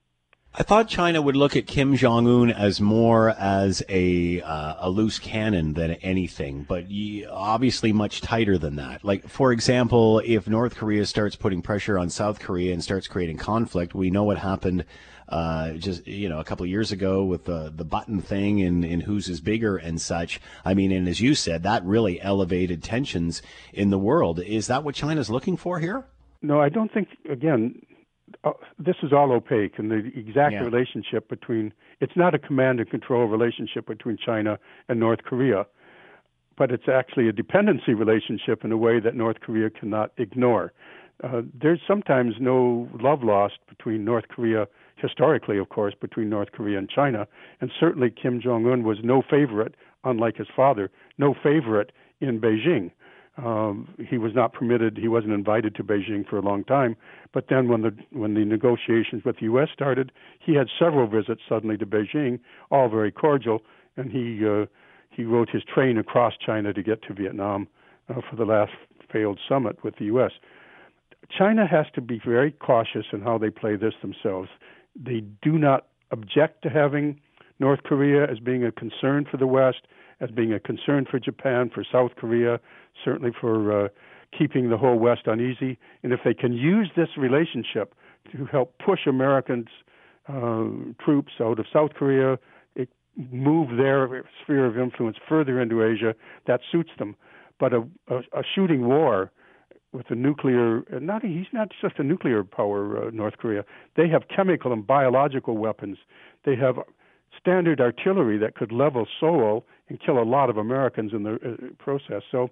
I 0.57 0.63
thought 0.63 0.87
China 0.87 1.21
would 1.21 1.35
look 1.35 1.57
at 1.57 1.67
Kim 1.67 1.97
Jong 1.97 2.29
Un 2.29 2.51
as 2.53 2.81
more 2.81 3.31
as 3.31 3.83
a 3.89 4.41
uh, 4.41 4.75
a 4.79 4.89
loose 4.89 5.19
cannon 5.19 5.73
than 5.73 5.93
anything, 5.95 6.63
but 6.63 6.85
obviously 7.29 7.93
much 7.93 8.21
tighter 8.21 8.57
than 8.57 8.77
that. 8.77 9.05
Like, 9.05 9.29
for 9.29 9.51
example, 9.51 10.23
if 10.25 10.47
North 10.47 10.77
Korea 10.77 11.07
starts 11.07 11.35
putting 11.35 11.61
pressure 11.61 11.99
on 11.99 12.09
South 12.09 12.39
Korea 12.39 12.73
and 12.73 12.85
starts 12.85 13.09
creating 13.09 13.37
conflict, 13.37 13.97
we 13.97 14.11
know 14.11 14.23
what 14.23 14.39
happened 14.39 14.85
uh, 15.29 15.73
just 15.73 16.07
you 16.07 16.29
know 16.29 16.39
a 16.39 16.45
couple 16.45 16.63
of 16.63 16.71
years 16.71 16.93
ago 16.93 17.25
with 17.25 17.47
the 17.47 17.73
the 17.75 17.85
button 17.85 18.21
thing 18.21 18.63
and, 18.63 18.85
and 18.85 19.03
whose 19.03 19.29
is 19.29 19.41
bigger 19.41 19.77
and 19.77 20.01
such. 20.01 20.41
I 20.65 20.75
mean, 20.75 20.93
and 20.93 21.09
as 21.09 21.21
you 21.21 21.35
said, 21.35 21.65
that 21.65 21.85
really 21.85 22.21
elevated 22.21 22.81
tensions 22.81 23.43
in 23.73 23.91
the 23.91 23.99
world. 23.99 24.39
Is 24.39 24.69
that 24.69 24.85
what 24.85 24.95
China's 24.95 25.31
looking 25.31 25.57
for 25.57 25.81
here? 25.81 26.05
No, 26.43 26.61
I 26.61 26.69
don't 26.69 26.93
think. 26.93 27.09
Again, 27.29 27.81
uh, 28.45 28.53
this 28.79 28.97
is 29.03 29.13
all 29.13 29.33
opaque, 29.33 29.79
and 29.79 29.91
the 29.91 30.11
exact 30.15 30.53
yeah. 30.53 30.61
relationship 30.61 31.29
between 31.29 31.73
it's 32.01 32.17
not 32.17 32.35
a 32.35 32.39
command 32.39 32.81
and 32.81 32.91
control 32.91 33.25
relationship 33.25 33.87
between 33.87 34.17
China 34.17 34.59
and 34.89 35.01
North 35.01 35.23
Korea, 35.25 35.67
but 36.57 36.71
it's 36.71 36.89
actually 36.89 37.29
a 37.29 37.33
dependency 37.33 37.95
relationship 37.95 38.65
in 38.65 38.73
a 38.73 38.77
way 38.77 39.01
that 39.01 39.15
North 39.15 39.41
Korea 39.41 39.71
cannot 39.71 40.13
ignore. 40.19 40.73
Uh, 41.23 41.43
there's 41.59 41.81
sometimes 41.87 42.35
no 42.41 42.89
love 43.01 43.23
lost 43.23 43.59
between 43.69 44.05
North 44.05 44.29
Korea 44.29 44.67
historically, 44.97 45.59
of 45.59 45.69
course, 45.69 45.95
between 46.01 46.29
North 46.29 46.53
Korea 46.53 46.79
and 46.79 46.89
China. 46.89 47.27
And 47.61 47.71
certainly 47.79 48.11
Kim 48.11 48.41
Jong 48.41 48.67
un 48.67 48.83
was 48.85 48.99
no 49.03 49.23
favorite, 49.23 49.75
unlike 50.03 50.37
his 50.37 50.49
father, 50.55 50.91
no 51.19 51.35
favorite 51.35 51.93
in 52.21 52.41
Beijing. 52.41 52.91
Um, 53.37 53.89
he 54.09 54.17
was 54.17 54.33
not 54.35 54.53
permitted, 54.53 54.97
he 54.97 55.09
wasn't 55.09 55.33
invited 55.33 55.75
to 55.77 55.85
Beijing 55.85 56.29
for 56.29 56.39
a 56.39 56.43
long 56.43 56.63
time. 56.65 56.97
But 57.33 57.47
then 57.49 57.69
when 57.69 57.83
the, 57.83 57.97
when 58.13 58.35
the 58.35 58.45
negotiations 58.45 59.25
with 59.25 59.37
the 59.37 59.45
U.S. 59.45 59.69
started, 59.73 60.13
he 60.39 60.55
had 60.55 60.69
several 60.79 61.09
visits 61.09 61.41
suddenly 61.49 61.77
to 61.79 61.87
Beijing, 61.87 62.39
all 62.71 62.89
very 62.89 63.11
cordial, 63.11 63.63
and 63.97 64.13
he, 64.13 64.47
uh, 64.47 64.67
he 65.11 65.25
rode 65.25 65.51
his 65.51 65.63
train 65.65 65.99
across 65.99 66.35
China 66.45 66.73
to 66.73 66.83
get 66.83 67.03
to 67.03 67.15
Vietnam 67.15 67.67
uh, 68.09 68.21
for 68.29 68.37
the 68.37 68.45
last 68.45 68.73
failed 69.13 69.41
summit 69.49 69.83
with 69.83 69.97
the 69.97 70.05
U.S. 70.07 70.33
China 71.37 71.67
has 71.67 71.87
to 71.95 72.01
be 72.01 72.21
very 72.25 72.53
cautious 72.53 73.07
in 73.13 73.21
how 73.21 73.39
they 73.39 73.51
play 73.51 73.77
this 73.77 73.95
themselves. 74.01 74.49
They 74.95 75.25
do 75.43 75.59
not 75.59 75.87
object 76.11 76.63
to 76.63 76.69
having 76.69 77.21
North 77.59 77.83
Korea 77.83 78.31
as 78.31 78.39
being 78.39 78.65
a 78.65 78.73
concern 78.73 79.27
for 79.29 79.37
the 79.37 79.47
West, 79.47 79.87
as 80.25 80.31
being 80.31 80.53
a 80.53 80.61
concern 80.61 81.05
for 81.11 81.19
Japan, 81.21 81.71
for 81.73 81.85
South 81.91 82.13
Korea, 82.17 82.59
certainly 83.05 83.31
for 83.39 83.85
uh, 83.85 83.89
keeping 84.37 84.71
the 84.71 84.79
whole 84.79 84.99
West 84.99 85.23
uneasy. 85.27 85.79
And 86.03 86.13
if 86.13 86.21
they 86.25 86.35
can 86.35 86.53
use 86.53 86.91
this 86.97 87.09
relationship 87.19 87.95
to 88.33 88.47
help 88.47 88.79
push 88.79 89.01
Americans' 89.07 89.69
uh, 90.29 90.65
troops 91.05 91.33
out 91.41 91.59
of 91.59 91.67
South 91.71 91.93
Korea, 91.95 92.39
it, 92.75 92.89
move 93.31 93.77
their 93.77 94.25
sphere 94.43 94.65
of 94.65 94.79
influence 94.79 95.19
further 95.29 95.61
into 95.61 95.85
Asia, 95.85 96.15
that 96.47 96.61
suits 96.73 96.91
them. 96.99 97.15
But 97.61 97.75
a, 97.75 97.83
a, 98.09 98.19
a 98.33 98.43
shooting 98.55 98.87
war 98.87 99.31
with 99.93 100.11
a 100.11 100.15
nuclear. 100.15 100.83
Not 100.91 101.23
he's 101.23 101.47
not 101.53 101.69
just 101.81 101.99
a 101.99 102.03
nuclear 102.03 102.43
power, 102.43 103.07
uh, 103.07 103.11
North 103.13 103.37
Korea. 103.39 103.65
They 103.97 104.09
have 104.09 104.23
chemical 104.35 104.73
and 104.73 104.87
biological 104.87 105.57
weapons. 105.57 105.99
They 106.45 106.57
have 106.57 106.77
standard 107.45 107.79
artillery 107.81 108.39
that 108.39 108.55
could 108.55 108.73
level 108.73 109.07
Seoul 109.21 109.67
and 109.89 110.01
kill 110.01 110.19
a 110.19 110.25
lot 110.25 110.49
of 110.49 110.57
Americans 110.57 111.13
in 111.13 111.25
the 111.25 111.35
uh, 111.35 111.75
process. 111.79 112.23
So 112.33 112.49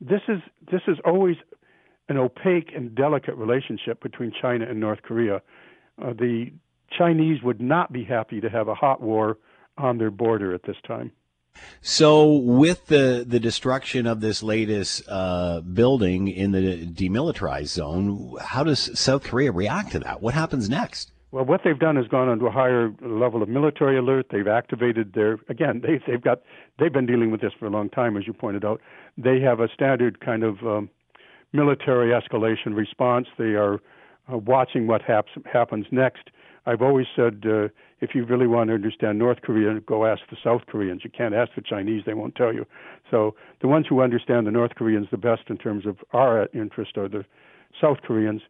this 0.00 0.20
is 0.28 0.40
this 0.70 0.82
is 0.86 0.98
always 1.06 1.36
an 2.08 2.18
opaque 2.18 2.70
and 2.76 2.94
delicate 2.94 3.34
relationship 3.34 4.02
between 4.02 4.32
China 4.40 4.66
and 4.68 4.78
North 4.78 5.02
Korea. 5.02 5.40
Uh, 6.00 6.12
the 6.12 6.52
Chinese 6.96 7.42
would 7.42 7.60
not 7.60 7.92
be 7.92 8.04
happy 8.04 8.40
to 8.40 8.50
have 8.50 8.68
a 8.68 8.74
hot 8.74 9.00
war 9.00 9.38
on 9.78 9.98
their 9.98 10.10
border 10.10 10.54
at 10.54 10.62
this 10.64 10.76
time. 10.86 11.12
So, 11.80 12.34
with 12.34 12.86
the 12.86 13.24
the 13.26 13.40
destruction 13.40 14.06
of 14.06 14.20
this 14.20 14.42
latest 14.42 15.02
uh, 15.08 15.62
building 15.62 16.28
in 16.28 16.52
the 16.52 16.86
demilitarized 16.86 17.68
zone, 17.68 18.36
how 18.38 18.62
does 18.62 18.98
South 18.98 19.22
Korea 19.22 19.50
react 19.50 19.92
to 19.92 20.00
that? 20.00 20.20
What 20.20 20.34
happens 20.34 20.68
next? 20.68 21.12
Well, 21.36 21.44
what 21.44 21.60
they've 21.64 21.78
done 21.78 21.98
is 21.98 22.08
gone 22.08 22.30
onto 22.30 22.46
a 22.46 22.50
higher 22.50 22.90
level 23.02 23.42
of 23.42 23.48
military 23.50 23.98
alert. 23.98 24.28
They've 24.30 24.48
activated 24.48 25.12
their 25.12 25.38
again. 25.50 25.82
They, 25.82 26.00
they've 26.06 26.22
got 26.22 26.40
they've 26.78 26.90
been 26.90 27.04
dealing 27.04 27.30
with 27.30 27.42
this 27.42 27.52
for 27.60 27.66
a 27.66 27.68
long 27.68 27.90
time, 27.90 28.16
as 28.16 28.26
you 28.26 28.32
pointed 28.32 28.64
out. 28.64 28.80
They 29.18 29.38
have 29.40 29.60
a 29.60 29.68
standard 29.68 30.20
kind 30.20 30.42
of 30.42 30.62
um, 30.62 30.88
military 31.52 32.10
escalation 32.10 32.74
response. 32.74 33.26
They 33.36 33.52
are 33.52 33.82
uh, 34.32 34.38
watching 34.38 34.86
what 34.86 35.02
haps, 35.02 35.32
happens 35.44 35.84
next. 35.90 36.30
I've 36.64 36.80
always 36.80 37.06
said 37.14 37.42
uh, 37.44 37.68
if 38.00 38.14
you 38.14 38.24
really 38.24 38.46
want 38.46 38.68
to 38.68 38.74
understand 38.74 39.18
North 39.18 39.42
Korea, 39.42 39.78
go 39.80 40.06
ask 40.06 40.22
the 40.30 40.38
South 40.42 40.62
Koreans. 40.66 41.02
You 41.04 41.10
can't 41.10 41.34
ask 41.34 41.50
the 41.54 41.60
Chinese; 41.60 42.04
they 42.06 42.14
won't 42.14 42.34
tell 42.34 42.54
you. 42.54 42.64
So 43.10 43.34
the 43.60 43.68
ones 43.68 43.84
who 43.86 44.00
understand 44.00 44.46
the 44.46 44.52
North 44.52 44.74
Koreans 44.74 45.08
the 45.10 45.18
best 45.18 45.42
in 45.50 45.58
terms 45.58 45.84
of 45.84 45.98
our 46.14 46.48
interest 46.54 46.96
are 46.96 47.10
the 47.10 47.26
South 47.78 47.98
Koreans, 48.06 48.40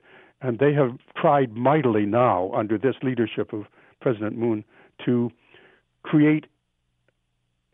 and 0.42 0.58
they 0.58 0.72
have 0.74 0.98
tried 1.16 1.52
mightily 1.52 2.06
now 2.06 2.50
under 2.54 2.78
this 2.78 2.96
leadership 3.02 3.52
of 3.52 3.64
President 4.00 4.36
Moon 4.36 4.64
to 5.04 5.30
create 6.02 6.46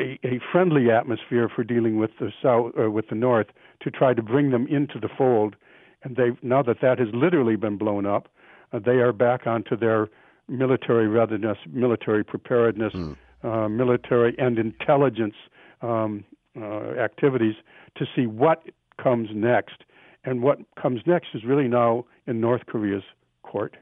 a, 0.00 0.18
a 0.24 0.40
friendly 0.50 0.90
atmosphere 0.90 1.48
for 1.54 1.64
dealing 1.64 1.98
with 1.98 2.10
the 2.18 2.32
South 2.42 2.72
or 2.76 2.90
with 2.90 3.08
the 3.08 3.14
North 3.14 3.48
to 3.82 3.90
try 3.90 4.14
to 4.14 4.22
bring 4.22 4.50
them 4.50 4.66
into 4.68 4.98
the 4.98 5.08
fold. 5.08 5.56
And 6.02 6.16
they 6.16 6.30
now 6.42 6.62
that 6.62 6.80
that 6.82 6.98
has 6.98 7.08
literally 7.12 7.56
been 7.56 7.76
blown 7.78 8.06
up, 8.06 8.28
uh, 8.72 8.78
they 8.78 8.98
are 8.98 9.12
back 9.12 9.46
onto 9.46 9.76
their 9.76 10.08
military 10.48 11.06
readiness, 11.08 11.58
military 11.70 12.24
preparedness, 12.24 12.92
mm. 12.92 13.16
uh, 13.44 13.68
military 13.68 14.34
and 14.38 14.58
intelligence 14.58 15.34
um, 15.80 16.24
uh, 16.60 16.90
activities 16.98 17.54
to 17.96 18.06
see 18.16 18.26
what 18.26 18.64
comes 19.02 19.28
next. 19.32 19.84
And 20.24 20.42
what 20.42 20.58
comes 20.80 21.00
next 21.06 21.28
is 21.34 21.44
really 21.44 21.68
now 21.68 22.04
in 22.26 22.40
North 22.40 22.66
Korea's 22.66 23.02
court. 23.42 23.76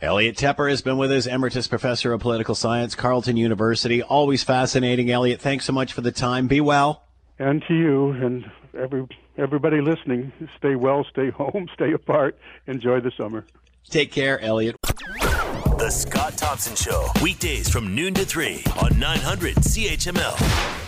Elliot 0.00 0.36
Tepper 0.36 0.70
has 0.70 0.82
been 0.82 0.98
with 0.98 1.10
us, 1.10 1.26
Emeritus 1.26 1.66
Professor 1.66 2.12
of 2.12 2.20
Political 2.20 2.54
Science, 2.54 2.94
Carleton 2.94 3.36
University. 3.36 4.02
Always 4.02 4.44
fascinating, 4.44 5.10
Elliot. 5.10 5.40
Thanks 5.40 5.64
so 5.64 5.72
much 5.72 5.92
for 5.92 6.02
the 6.02 6.12
time. 6.12 6.46
Be 6.46 6.60
well. 6.60 7.02
And 7.38 7.62
to 7.66 7.74
you 7.74 8.10
and 8.10 8.50
every 8.78 9.06
everybody 9.36 9.80
listening, 9.80 10.32
stay 10.56 10.76
well, 10.76 11.04
stay 11.10 11.30
home, 11.36 11.68
stay 11.74 11.92
apart. 11.92 12.38
Enjoy 12.66 13.00
the 13.00 13.12
summer. 13.16 13.44
Take 13.88 14.12
care, 14.12 14.40
Elliot. 14.40 14.76
The 14.82 15.90
Scott 15.90 16.36
Thompson 16.36 16.76
Show, 16.76 17.08
weekdays 17.22 17.68
from 17.68 17.94
noon 17.94 18.14
to 18.14 18.24
3 18.24 18.64
on 18.82 18.98
900 18.98 19.56
CHML. 19.56 20.87